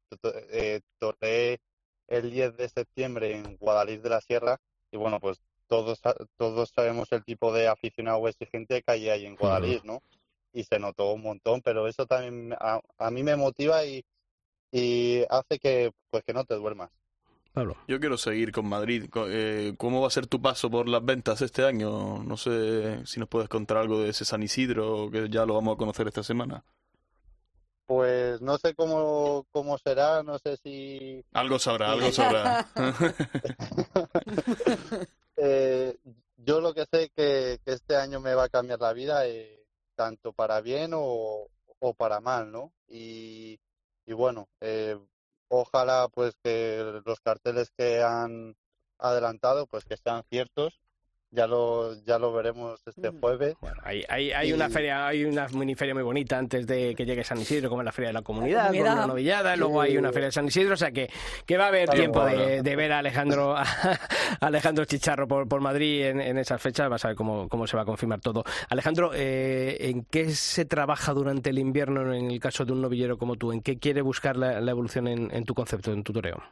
[0.51, 1.59] eh, toreé
[2.07, 4.57] el 10 de septiembre en Guadalís de la Sierra
[4.91, 6.01] y bueno, pues todos,
[6.37, 10.01] todos sabemos el tipo de aficionado exigente que hay ahí en Guadalís, ¿no?
[10.53, 14.03] Y se notó un montón, pero eso también a, a mí me motiva y,
[14.71, 16.91] y hace que, pues, que no te duermas.
[17.53, 17.77] Pablo.
[17.87, 19.05] Yo quiero seguir con Madrid.
[19.27, 22.23] Eh, ¿Cómo va a ser tu paso por las ventas este año?
[22.23, 25.75] No sé si nos puedes contar algo de ese San Isidro, que ya lo vamos
[25.75, 26.63] a conocer esta semana.
[27.85, 31.23] Pues no sé cómo, cómo será, no sé si...
[31.33, 32.67] Algo sabrá, algo sabrá.
[35.35, 35.97] Eh,
[36.37, 39.65] yo lo que sé que, que este año me va a cambiar la vida, eh,
[39.95, 41.47] tanto para bien o,
[41.79, 42.71] o para mal, ¿no?
[42.87, 43.59] Y,
[44.05, 44.95] y bueno, eh,
[45.53, 48.55] ojalá pues que los carteles que han
[48.97, 50.79] adelantado pues que sean ciertos.
[51.35, 53.55] Ya lo, ya lo veremos este jueves.
[53.81, 57.05] Hay, hay, hay Y- una feria, hay una mini feria muy bonita antes de que
[57.05, 59.59] llegue San Isidro, como es la feria de la comunidad, con una novillada, Sí.
[59.59, 61.09] luego hay una feria de San Isidro, o sea que,
[61.47, 63.65] que va a haber Claro, tiempo de, de ver a Alejandro, a
[64.41, 67.75] Alejandro Chicharro por, por Madrid en, en esas fechas, vas a ver cómo, cómo se
[67.77, 68.43] va a confirmar todo.
[68.69, 73.17] Alejandro, eh, ¿en qué se trabaja durante el invierno en el caso de un novillero
[73.17, 73.51] como tú?
[73.51, 76.43] ¿En qué quiere buscar la, la evolución en, en tu concepto, en tu toreo?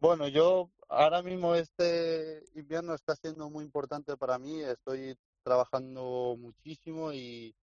[0.00, 4.60] Bueno, yo ahora mismo este invierno está siendo muy importante para mí.
[4.60, 7.54] Estoy trabajando muchísimo y,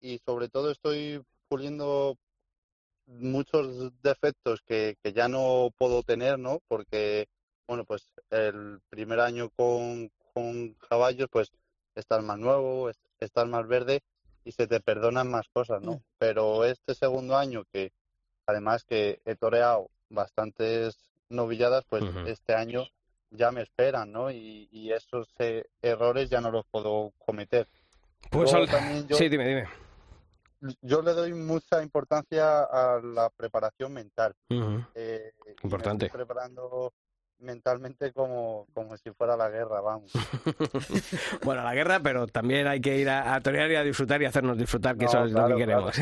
[0.00, 2.16] y sobre todo estoy puliendo
[3.06, 6.60] muchos defectos que, que ya no puedo tener, ¿no?
[6.68, 7.28] Porque,
[7.66, 11.52] bueno, pues el primer año con, con caballos, pues
[11.94, 14.00] estás más nuevo, es- estás más verde
[14.44, 16.02] y se te perdonan más cosas, ¿no?
[16.18, 17.92] Pero este segundo año que
[18.46, 22.84] además que he toreado bastantes novilladas, pues este año
[23.30, 24.30] ya me esperan, ¿no?
[24.30, 27.66] Y, y esos eh, errores ya no los puedo cometer.
[28.30, 29.68] Pues al- también yo- Sí, dime, dime.
[30.82, 34.34] yo le doy mucha importancia a la preparación mental.
[34.94, 36.06] Eh, me Importante.
[36.06, 36.92] estoy preparando
[37.42, 40.10] mentalmente como, como si fuera la guerra, vamos.
[41.44, 44.26] Bueno, la guerra, pero también hay que ir a, a torear y a disfrutar y
[44.26, 45.96] hacernos disfrutar, que No, eso es lo que claro, queremos.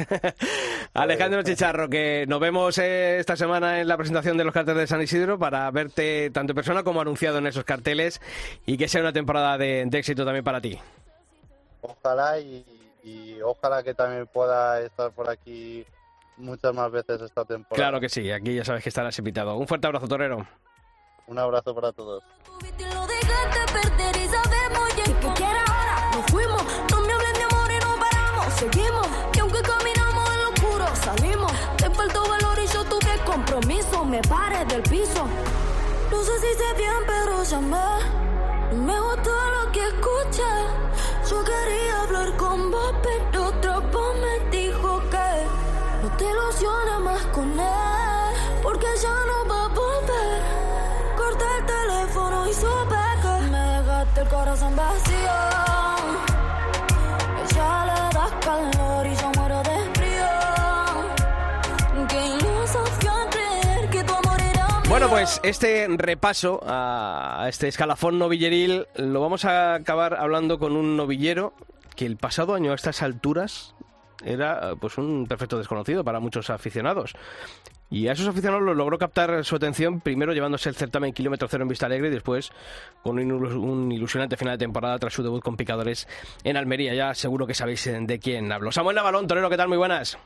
[0.95, 4.87] Alejandro Chicharro, que nos vemos eh, esta semana en la presentación de los carteles de
[4.87, 8.21] San Isidro para verte tanto en persona como anunciado en esos carteles
[8.67, 10.79] y que sea una temporada de, de éxito también para ti.
[11.81, 12.65] Ojalá y,
[13.03, 15.85] y ojalá que también pueda estar por aquí
[16.37, 17.77] muchas más veces esta temporada.
[17.77, 19.57] Claro que sí, aquí ya sabes que estarás invitado.
[19.57, 20.47] Un fuerte abrazo, torero.
[21.31, 22.25] Un abrazo para todos.
[22.93, 26.11] Lo dejaste perder y sabemos ya que quiera ahora.
[26.17, 28.53] Nos fuimos, no me hablen de amor y no paramos.
[28.55, 31.53] Seguimos, y aunque caminamos en lo oscuro, salimos.
[31.77, 34.05] Te faltó valor y yo tuve compromiso.
[34.05, 35.29] Me paré del piso.
[36.11, 37.79] No sé si sé bien, pero llamé.
[38.75, 40.53] Me gustó lo que escuché.
[41.31, 45.47] Yo quería hablar con vos, pero otra voz me dijo que
[46.03, 49.60] no te ilusiones más con él, porque ya no va
[64.89, 70.97] Bueno, pues este repaso a este escalafón novilleril lo vamos a acabar hablando con un
[70.97, 71.55] novillero
[71.97, 73.75] que el pasado año a estas alturas
[74.25, 77.15] era pues un perfecto desconocido para muchos aficionados.
[77.91, 81.65] Y a esos aficionados lo logró captar su atención, primero llevándose el certamen kilómetro cero
[81.65, 82.53] en Vista Alegre y después
[83.03, 86.07] con un, ilus- un ilusionante final de temporada tras su debut con picadores
[86.45, 86.95] en Almería.
[86.95, 88.71] Ya seguro que sabéis de quién hablo.
[88.71, 89.69] Samuel Navalón, torero, ¿qué tal?
[89.69, 90.17] Muy buenas.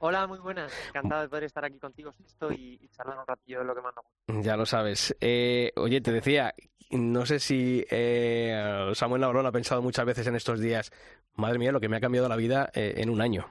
[0.00, 0.72] Hola, muy buenas.
[0.88, 3.80] Encantado de poder estar aquí contigo, Sisto, y, y charlar un ratillo de lo que
[3.80, 4.02] mando.
[4.42, 5.14] Ya lo sabes.
[5.20, 6.52] Eh, oye, te decía,
[6.90, 10.90] no sé si eh, Samuel Navarón ha pensado muchas veces en estos días,
[11.36, 13.46] madre mía, lo que me ha cambiado la vida eh, en un año.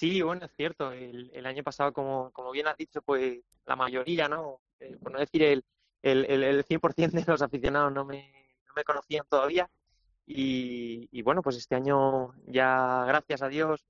[0.00, 0.92] Sí, bueno, es cierto.
[0.92, 4.62] El, el año pasado, como, como bien has dicho, pues la mayoría, ¿no?
[4.78, 5.62] Eh, por no decir el,
[6.00, 8.32] el, el, el 100% de los aficionados no me,
[8.66, 9.68] no me conocían todavía.
[10.24, 13.84] Y, y bueno, pues este año ya, gracias a Dios,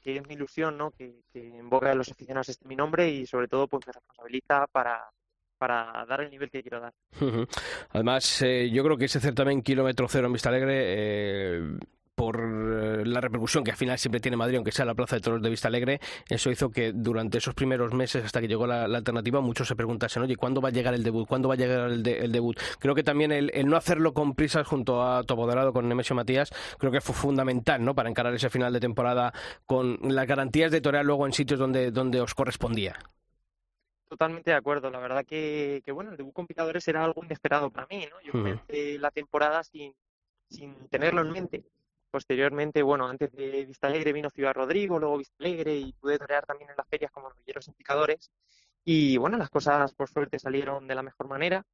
[0.00, 0.92] que es mi ilusión, ¿no?
[0.92, 3.92] Que, que en boca de los aficionados esté mi nombre y sobre todo pues me
[3.92, 5.10] responsabiliza para,
[5.58, 6.94] para dar el nivel que quiero dar.
[7.90, 11.78] Además, eh, yo creo que ese certamen kilómetro cero en Vista Alegre, eh,
[12.18, 15.22] por eh, la repercusión que al final siempre tiene Madrid, aunque sea la Plaza de
[15.22, 18.88] Toros de Vista Alegre, eso hizo que durante esos primeros meses, hasta que llegó la,
[18.88, 21.28] la alternativa, muchos se preguntasen, oye, ¿cuándo va a llegar el debut?
[21.28, 22.58] ¿Cuándo va a llegar el, de- el debut?
[22.80, 26.50] Creo que también el, el no hacerlo con prisas junto a Topoderado con Nemesio Matías,
[26.78, 27.94] creo que fue fundamental, ¿no?
[27.94, 29.32] Para encarar ese final de temporada
[29.64, 32.96] con las garantías de torear luego en sitios donde, donde os correspondía.
[34.08, 34.90] Totalmente de acuerdo.
[34.90, 38.16] La verdad que, que, bueno, el debut con picadores era algo inesperado para mí, ¿no?
[38.24, 39.94] Yo comencé la temporada sin,
[40.48, 41.64] sin tenerlo en mente.
[42.10, 46.46] Posteriormente, bueno, antes de Vista Alegre vino Ciudad Rodrigo, luego Vista Alegre y pude torear
[46.46, 48.30] también en las ferias como novilleros y picadores.
[48.84, 51.64] Y bueno, las cosas por suerte salieron de la mejor manera.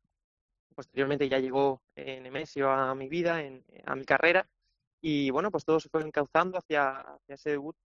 [0.75, 4.47] posteriormente ya llegó eh, Nemesio a mi vida, en, a mi carrera,
[5.01, 7.77] y bueno, pues todo se fue encauzando hacia, hacia ese debut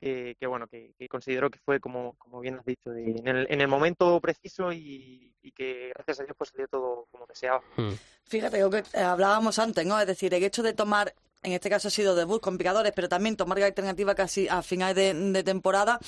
[0.00, 3.26] que, que bueno, que, que, considero que fue, como, como bien has dicho, de, en,
[3.28, 7.26] el, en, el, momento preciso y, y, que gracias a Dios pues salió todo como
[7.26, 7.60] deseaba.
[7.76, 7.92] Hmm.
[8.24, 9.98] Fíjate, lo que eh, hablábamos antes, ¿no?
[10.00, 13.08] Es decir, el hecho de tomar, en este caso ha sido debut con picadores, pero
[13.08, 15.98] también tomar la alternativa casi a finales de, de temporada,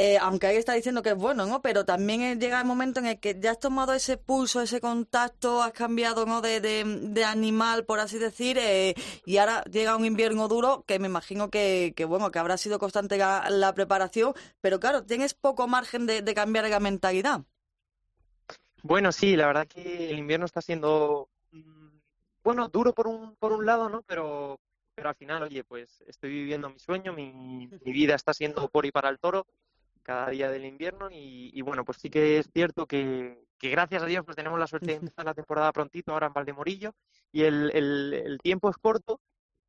[0.00, 1.60] eh, aunque ahí está diciendo que es bueno, ¿no?
[1.60, 5.60] Pero también llega el momento en el que ya has tomado ese pulso, ese contacto,
[5.60, 6.40] has cambiado, ¿no?
[6.40, 8.94] De, de, animal, por así decir, eh,
[9.26, 12.78] y ahora llega un invierno duro que me imagino que, que bueno, que habrá sido
[12.78, 17.40] constante la, preparación, pero claro, tienes poco margen de, de cambiar la mentalidad.
[18.84, 21.88] Bueno, sí, la verdad que el invierno está siendo, mm,
[22.44, 24.02] bueno, duro por un, por un lado, ¿no?
[24.02, 24.60] Pero,
[24.94, 27.32] pero al final, oye, pues estoy viviendo mi sueño, mi,
[27.66, 29.44] mi vida está siendo por y para el toro
[30.08, 34.02] cada día del invierno y, y, bueno, pues sí que es cierto que, que, gracias
[34.02, 36.94] a Dios pues tenemos la suerte de empezar la temporada prontito ahora en Valdemorillo
[37.30, 39.20] y el, el, el, tiempo es corto,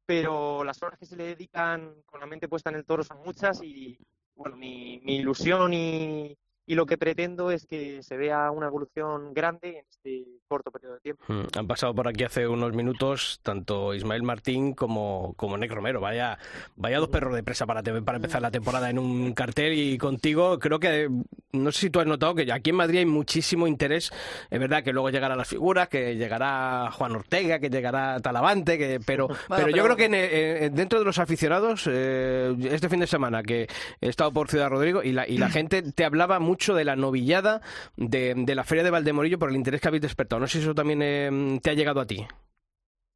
[0.05, 3.17] pero las horas que se le dedican con la mente puesta en el toro son
[3.17, 3.99] muchas y
[4.33, 6.37] bueno, mi, mi ilusión y,
[6.69, 10.93] y lo que pretendo es que se vea una evolución grande en este corto periodo
[10.93, 11.23] de tiempo.
[11.27, 15.99] Mm, han pasado por aquí hace unos minutos tanto Ismael Martín como, como Nick Romero.
[15.99, 16.37] Vaya,
[16.75, 20.59] vaya dos perros de presa para, para empezar la temporada en un cartel y contigo
[20.59, 21.09] creo que,
[21.53, 24.11] no sé si tú has notado que aquí en Madrid hay muchísimo interés.
[24.51, 28.99] Es verdad que luego llegarán las figuras, que llegará Juan Ortega, que llegará Talavante, que,
[29.03, 32.89] pero, bueno, pero, pero yo creo que en, en, dentro de los aficionados, eh, este
[32.89, 33.67] fin de semana que
[34.01, 36.83] he estado por Ciudad Rodrigo y la, y la gente te hablaba mucho mucho de
[36.83, 37.61] la novillada
[37.95, 40.41] de, de, la Feria de Valdemorillo por el interés que habéis despertado.
[40.41, 42.27] No sé si eso también eh, te ha llegado a ti.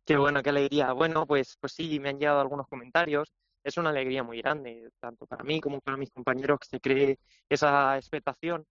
[0.05, 0.93] Qué bueno, qué alegría.
[0.93, 3.33] Bueno, pues, pues sí, me han llegado algunos comentarios.
[3.61, 7.19] Es una alegría muy grande, tanto para mí como para mis compañeros, que se cree
[7.49, 8.65] esa expectación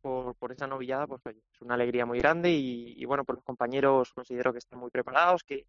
[0.00, 3.38] por, por esa novillada, pues oye, es una alegría muy grande y, y bueno, pues
[3.38, 5.66] los compañeros considero que están muy preparados, que,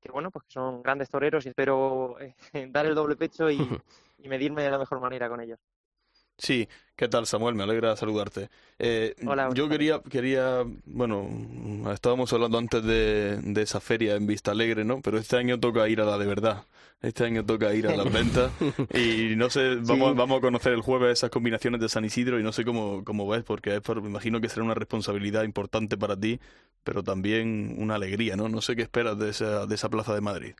[0.00, 2.34] que bueno, pues que son grandes toreros y espero eh,
[2.70, 3.58] dar el doble pecho y,
[4.18, 5.58] y medirme de la mejor manera con ellos.
[6.42, 7.54] Sí, ¿qué tal Samuel?
[7.54, 8.50] Me alegra saludarte.
[8.80, 11.28] Eh, Hola, yo quería, quería, bueno,
[11.92, 15.00] estábamos hablando antes de, de, esa feria en Vista Alegre, ¿no?
[15.02, 16.64] Pero este año toca ir a la de verdad.
[17.00, 18.50] Este año toca ir a las ventas
[18.92, 20.16] y no sé, vamos, sí.
[20.16, 23.28] vamos a conocer el jueves esas combinaciones de San Isidro y no sé cómo, cómo
[23.28, 26.40] ves, porque es por, me imagino que será una responsabilidad importante para ti,
[26.82, 28.48] pero también una alegría, ¿no?
[28.48, 30.54] No sé qué esperas de esa, de esa plaza de Madrid.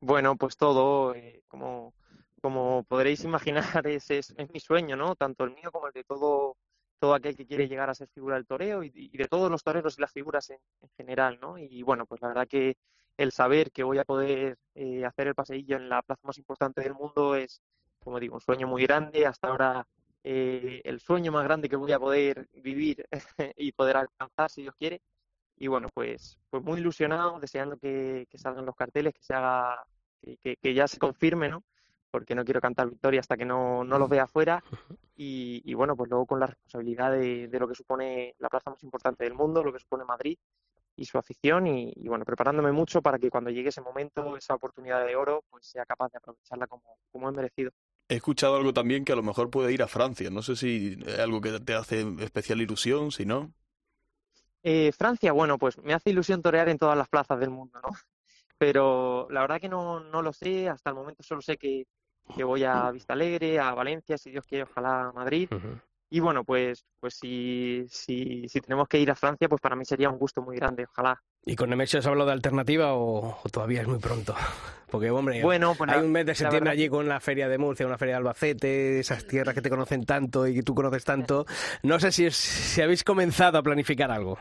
[0.00, 1.92] Bueno, pues todo, eh, como
[2.40, 5.14] como podréis imaginar, ese es, es, mi sueño, ¿no?
[5.16, 6.56] Tanto el mío como el de todo,
[6.98, 9.98] todo aquel que quiere llegar a ser figura del toreo y, de todos los toreros
[9.98, 11.58] y las figuras en, en, general, ¿no?
[11.58, 12.76] Y bueno, pues la verdad que
[13.16, 16.82] el saber que voy a poder eh, hacer el paseillo en la plaza más importante
[16.82, 17.62] del mundo es,
[18.00, 19.26] como digo, un sueño muy grande.
[19.26, 19.86] Hasta ahora
[20.24, 23.06] eh, el sueño más grande que voy a poder vivir
[23.56, 25.00] y poder alcanzar, si Dios quiere.
[25.56, 29.86] Y bueno, pues, pues muy ilusionado, deseando que, que salgan los carteles, que se haga,
[30.42, 31.64] que, que ya se confirme, ¿no?
[32.10, 34.62] Porque no quiero cantar victoria hasta que no, no los vea afuera.
[35.18, 38.68] Y, y, bueno, pues luego con la responsabilidad de, de, lo que supone la plaza
[38.68, 40.36] más importante del mundo, lo que supone Madrid
[40.94, 41.66] y su afición.
[41.66, 45.42] Y, y, bueno, preparándome mucho para que cuando llegue ese momento, esa oportunidad de oro,
[45.48, 47.70] pues sea capaz de aprovecharla como, como es merecido.
[48.08, 50.28] He escuchado algo también que a lo mejor puede ir a Francia.
[50.28, 53.52] No sé si es algo que te hace especial ilusión, si no.
[54.62, 57.90] Eh, Francia, bueno, pues me hace ilusión torear en todas las plazas del mundo, ¿no?
[58.58, 60.68] Pero la verdad que no, no lo sé.
[60.68, 61.86] Hasta el momento solo sé que,
[62.34, 65.48] que voy a Vista Alegre, a Valencia, si Dios quiere, ojalá a Madrid.
[65.52, 65.80] Uh -huh.
[66.08, 69.84] Y bueno, pues, pues si, si, si tenemos que ir a Francia, pues para mí
[69.84, 71.20] sería un gusto muy grande, ojalá.
[71.44, 74.34] ¿Y con Nemesio has hablado de alternativa o, o, todavía es muy pronto?
[74.90, 77.86] Porque, hombre, bueno, pues hay un mes de septiembre allí con la Feria de Murcia,
[77.86, 81.44] una Feria de Albacete, esas tierras que te conocen tanto y que tú conoces tanto.
[81.82, 84.38] No sé si, es, si habéis comenzado a planificar algo.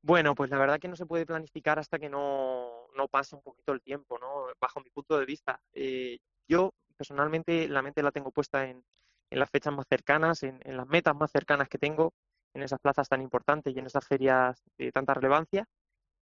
[0.00, 3.42] Bueno, pues la verdad que no se puede planificar hasta que no, no pase un
[3.42, 4.48] poquito el tiempo, ¿no?
[4.60, 5.58] Bajo mi punto de vista.
[5.72, 8.84] Eh, yo personalmente la mente la tengo puesta en,
[9.30, 12.12] en las fechas más cercanas, en, en, las metas más cercanas que tengo,
[12.54, 15.64] en esas plazas tan importantes y en esas ferias de tanta relevancia.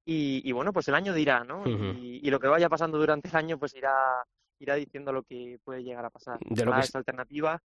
[0.05, 1.62] Y, y bueno, pues el año dirá, ¿no?
[1.62, 1.99] Uh -huh.
[1.99, 3.93] y, y, lo que vaya pasando durante el año, pues irá,
[4.59, 6.39] irá diciendo lo que puede llegar a pasar.
[6.39, 7.59] De lo que esa alternativa.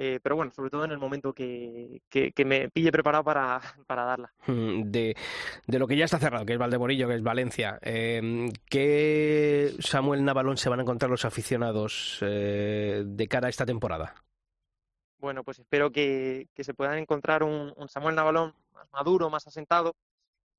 [0.00, 3.60] Eh, pero bueno, sobre todo en el momento que, que, que me pille preparado para,
[3.88, 4.32] para, darla.
[4.46, 5.16] De,
[5.66, 10.24] de, lo que ya está cerrado, que es Valdemorillo, que es Valencia, eh, ¿qué Samuel
[10.24, 14.14] Navalón se van a encontrar los aficionados eh, de cara a esta temporada?
[15.18, 19.48] Bueno, pues espero que, que se puedan encontrar un, un, Samuel Navalón más maduro, más
[19.48, 19.96] asentado,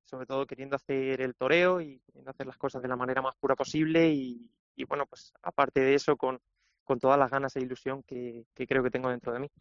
[0.04, 3.38] sobre todo queriendo hacer el toreo y queriendo hacer las cosas de la manera más
[3.38, 6.42] pura posible y, y bueno, pues aparte de eso, con
[6.90, 9.52] con todas las ganas e ilusión que, que creo que tengo dentro de mí.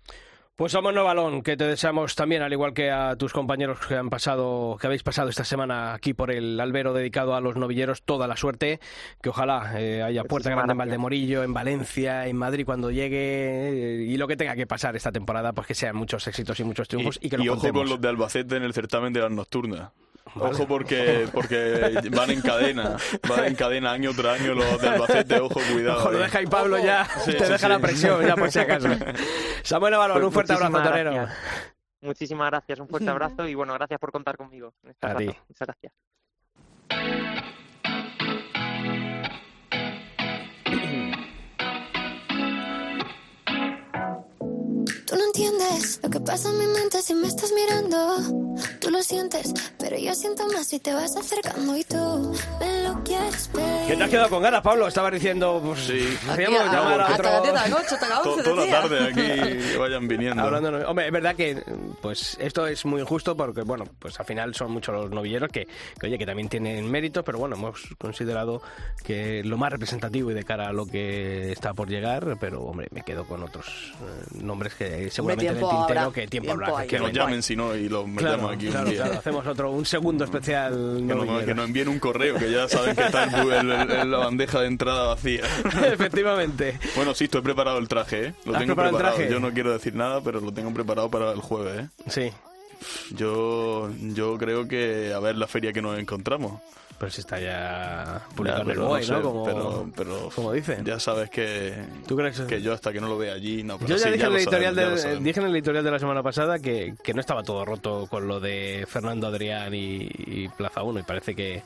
[0.57, 3.95] Pues somos No Balón, que te deseamos también, al igual que a tus compañeros que
[3.95, 8.03] han pasado, que habéis pasado esta semana aquí por el albero dedicado a los novilleros,
[8.03, 8.81] toda la suerte,
[9.22, 14.03] que ojalá eh, haya puerta grande en Valdemorillo, en Valencia, en Madrid cuando llegue eh,
[14.03, 16.89] y lo que tenga que pasar esta temporada, pues que sean muchos éxitos y muchos
[16.89, 19.31] triunfos y, que lo y ojo con los de Albacete en el certamen de las
[19.31, 19.93] nocturnas.
[20.35, 22.97] Ojo porque, porque van en cadena,
[23.29, 25.99] van en cadena año tras año los de Albacete, ojo, cuidado.
[25.99, 26.22] Ojo, lo eh.
[26.22, 27.68] deja y Pablo ya, Sí, te sí, deja sí.
[27.68, 28.89] la presión, ya por si acaso.
[29.62, 31.12] Samuel Pues un fuerte abrazo, torero.
[31.12, 31.39] gracias.
[32.01, 34.72] Muchísimas gracias, un fuerte abrazo y bueno, gracias por contar conmigo.
[34.85, 35.26] en este A ti.
[35.49, 35.93] Muchas gracias.
[45.43, 48.57] Entiendes lo que pasa en mi mente si me estás mirando.
[48.80, 53.03] Tú lo sientes, pero yo siento más si te vas acercando y tú me lo
[53.05, 53.86] quieres pedir.
[53.86, 54.89] ¿Qué te has quedado con ganas, Pablo?
[54.89, 55.80] Estabas diciendo, pues,
[56.26, 57.30] podríamos Aquí a- llamar a hasta otro...
[57.30, 60.43] las 10 de la noche, hasta To- 11 Toda la tarde aquí vayan viniendo.
[60.43, 61.62] Hablando Hombre, es verdad que
[62.03, 65.66] pues esto es muy injusto porque, bueno, pues al final son muchos los novilleros que,
[66.01, 68.61] que, oye, que también tienen méritos, pero bueno, hemos considerado
[69.05, 72.89] que lo más representativo y de cara a lo que está por llegar, pero, hombre,
[72.91, 76.64] me quedo con otros eh, nombres que seguramente en el tintero habrá, que tiempo, tiempo
[76.76, 76.87] habrá.
[76.87, 79.03] Que nos llamen si no y los Claro, metemos aquí claro, un día.
[79.05, 81.47] claro, hacemos otro, un segundo especial Que nos, novillero.
[81.47, 84.61] que nos envíen un correo, que ya saben que está el el- el- la bandeja
[84.61, 85.43] de entrada vacía.
[85.93, 86.79] Efectivamente.
[86.97, 88.35] Bueno, sí, estoy preparado el traje, ¿eh?
[88.45, 89.16] Lo ¿Has tengo preparado preparado.
[89.16, 89.33] traje?
[89.33, 91.89] Yo no quiero decir nada, pero lo tengo preparado para el jueves, ¿eh?
[92.09, 92.33] Sí.
[93.14, 96.61] Yo, yo creo que a ver la feria que nos encontramos.
[96.99, 99.23] Pero si está ya publicado en el no sé, ¿no?
[99.23, 100.85] Como, pero, pero como dicen.
[100.85, 101.75] ya sabes que,
[102.07, 104.25] ¿Tú crees que yo hasta que no lo vea allí, no, pero Yo ya dije,
[104.25, 107.21] en el editorial sabemos, dije en el editorial de la semana pasada que, que no
[107.21, 111.63] estaba todo roto con lo de Fernando Adrián y, y Plaza 1 y parece que...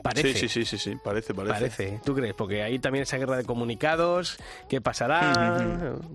[0.00, 0.32] Parece.
[0.32, 1.54] Sí, sí, sí, sí, sí, parece, parece.
[1.54, 2.00] Parece.
[2.04, 2.32] ¿Tú crees?
[2.34, 5.58] Porque ahí también esa guerra de comunicados, ¿qué pasará?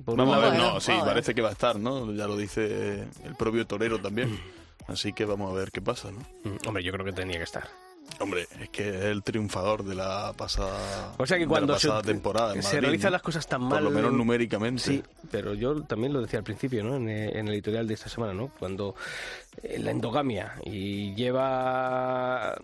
[0.05, 2.09] Por Vamos a ver, no, sí, parece que va a estar, ¿no?
[2.13, 4.39] Ya lo dice el propio torero también.
[4.87, 6.19] Así que vamos a ver qué pasa, ¿no?
[6.49, 7.67] Mm, Hombre, yo creo que tenía que estar.
[8.19, 12.53] Hombre, es que es el triunfador de la pasada, O sea que cuando se, temporada
[12.53, 13.13] se Madrid, realizan ¿no?
[13.13, 13.81] las cosas tan mal...
[13.81, 14.81] Por lo menos numéricamente.
[14.81, 16.95] Sí, pero yo también lo decía al principio, ¿no?
[16.95, 18.51] En, eh, en el editorial de esta semana, ¿no?
[18.59, 18.95] Cuando
[19.77, 22.55] la endogamia y lleva a,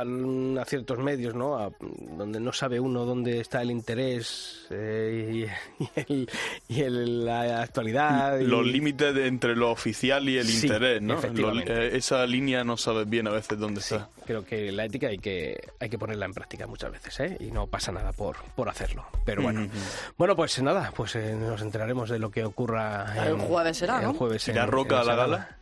[0.00, 1.56] a ciertos medios, ¿no?
[1.58, 1.70] A-
[2.16, 5.46] donde no sabe uno dónde está el interés eh,
[5.78, 6.28] y, y el-
[6.68, 8.38] y el- la actualidad.
[8.38, 11.20] y- Los límites de- entre lo oficial y el Sí, interés, ¿no?
[11.20, 14.08] Lo- eh, esa línea no sabes bien a veces dónde está.
[14.26, 17.36] Creo que la ética hay que, hay que ponerla en práctica muchas veces, ¿eh?
[17.40, 19.04] Y no pasa nada por, por hacerlo.
[19.24, 19.68] Pero bueno.
[20.16, 23.12] Bueno, pues nada, pues eh, nos enteraremos de lo que ocurra.
[23.26, 25.58] El en- jueves será, el jueves ¿Irá Roca en a la gala?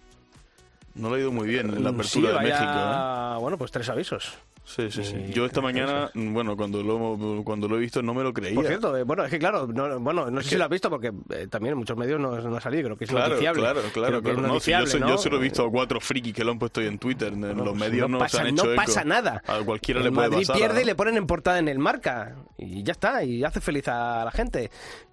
[0.95, 3.37] No le ha ido muy bien en la Mm, apertura sí, de México, ¿eh?
[3.41, 4.39] Bueno, pues tres avisos.
[4.65, 5.17] Sí, sí, sí.
[5.33, 8.55] Yo esta mañana, bueno, cuando lo, cuando lo he visto no me lo creía.
[8.55, 10.89] Por cierto, eh, bueno, es que claro, no, bueno, no sé si lo has visto
[10.89, 13.61] porque eh, también en muchos medios no, no ha salido, creo que es Claro, noticiable.
[13.61, 14.23] claro, claro.
[14.23, 14.41] claro.
[14.41, 15.09] No, si yo, ¿no?
[15.09, 17.33] yo solo he visto a cuatro frikis que lo han puesto hoy en Twitter.
[17.33, 18.83] En los pues medios no, pasa, se han no hecho eco.
[18.85, 19.43] pasa nada.
[19.49, 20.57] A cualquiera El le puede Madrid pasar.
[20.57, 22.37] pierde y le ponen en portada en el marca.
[22.57, 24.71] Y ya está, y hace feliz a la gente.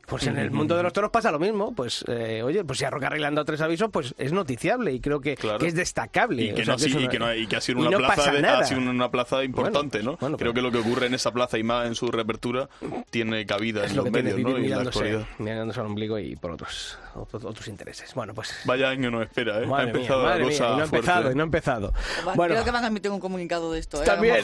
[0.09, 1.73] Pues en el mundo de los toros pasa lo mismo.
[1.73, 4.31] Pues, eh, oye, pues si a Roca Rey le han dado tres avisos, pues es
[4.33, 6.43] noticiable y creo que, que es destacable.
[6.43, 7.89] Y que, sea, no, sí, es una- y que, no- y que ha sido una
[7.91, 8.59] no plaza pasa de- nada.
[8.59, 10.17] ha sido una plaza importante, ¿no?
[10.19, 12.69] bueno, Creo que lo que ocurre en esa plaza y más en su reapertura
[13.09, 14.57] tiene cabida en lo los medios, ¿no?
[14.59, 15.25] Y en la actualidad.
[15.37, 18.13] mirándose al ombligo y por otros, otros, intereses.
[18.13, 18.53] Bueno, pues...
[18.65, 19.65] Vaya año nos espera, ¿eh?
[19.65, 21.45] Madre ha empezado mía, la madre mía, cosa y no ha empezado, y no ha
[21.45, 21.93] empezado.
[22.27, 24.05] Va- Bueno, Creo que van a emitir un comunicado de esto, ¿eh?
[24.05, 24.37] También.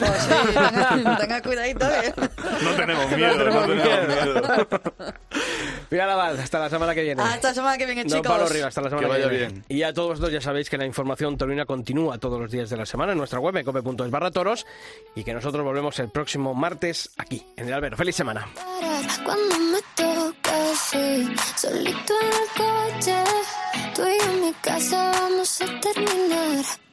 [1.20, 2.14] Tenga, cuidadito, ¿eh?
[2.62, 4.34] No tenemos No miedo, no tenemos tenemos miedo.
[4.42, 4.66] miedo.
[5.90, 7.22] Mira la hasta la semana que viene.
[7.22, 8.22] Hasta la semana que viene, chicos.
[8.26, 9.46] Pablo Rivas, hasta la semana Que que, vaya viene.
[9.52, 9.64] bien.
[9.68, 12.76] Y a todos vosotros ya sabéis que la información taurina continúa todos los días de
[12.76, 14.66] la semana en nuestra web, cope.es barra toros,
[15.14, 17.96] y que nosotros volvemos el próximo martes aquí, en el Albero.
[17.96, 18.48] ¡Feliz semana!
[18.54, 23.14] parar cuando me toca así, solito en noche,
[23.94, 26.85] tú y yo en mi casa vamos a terminar.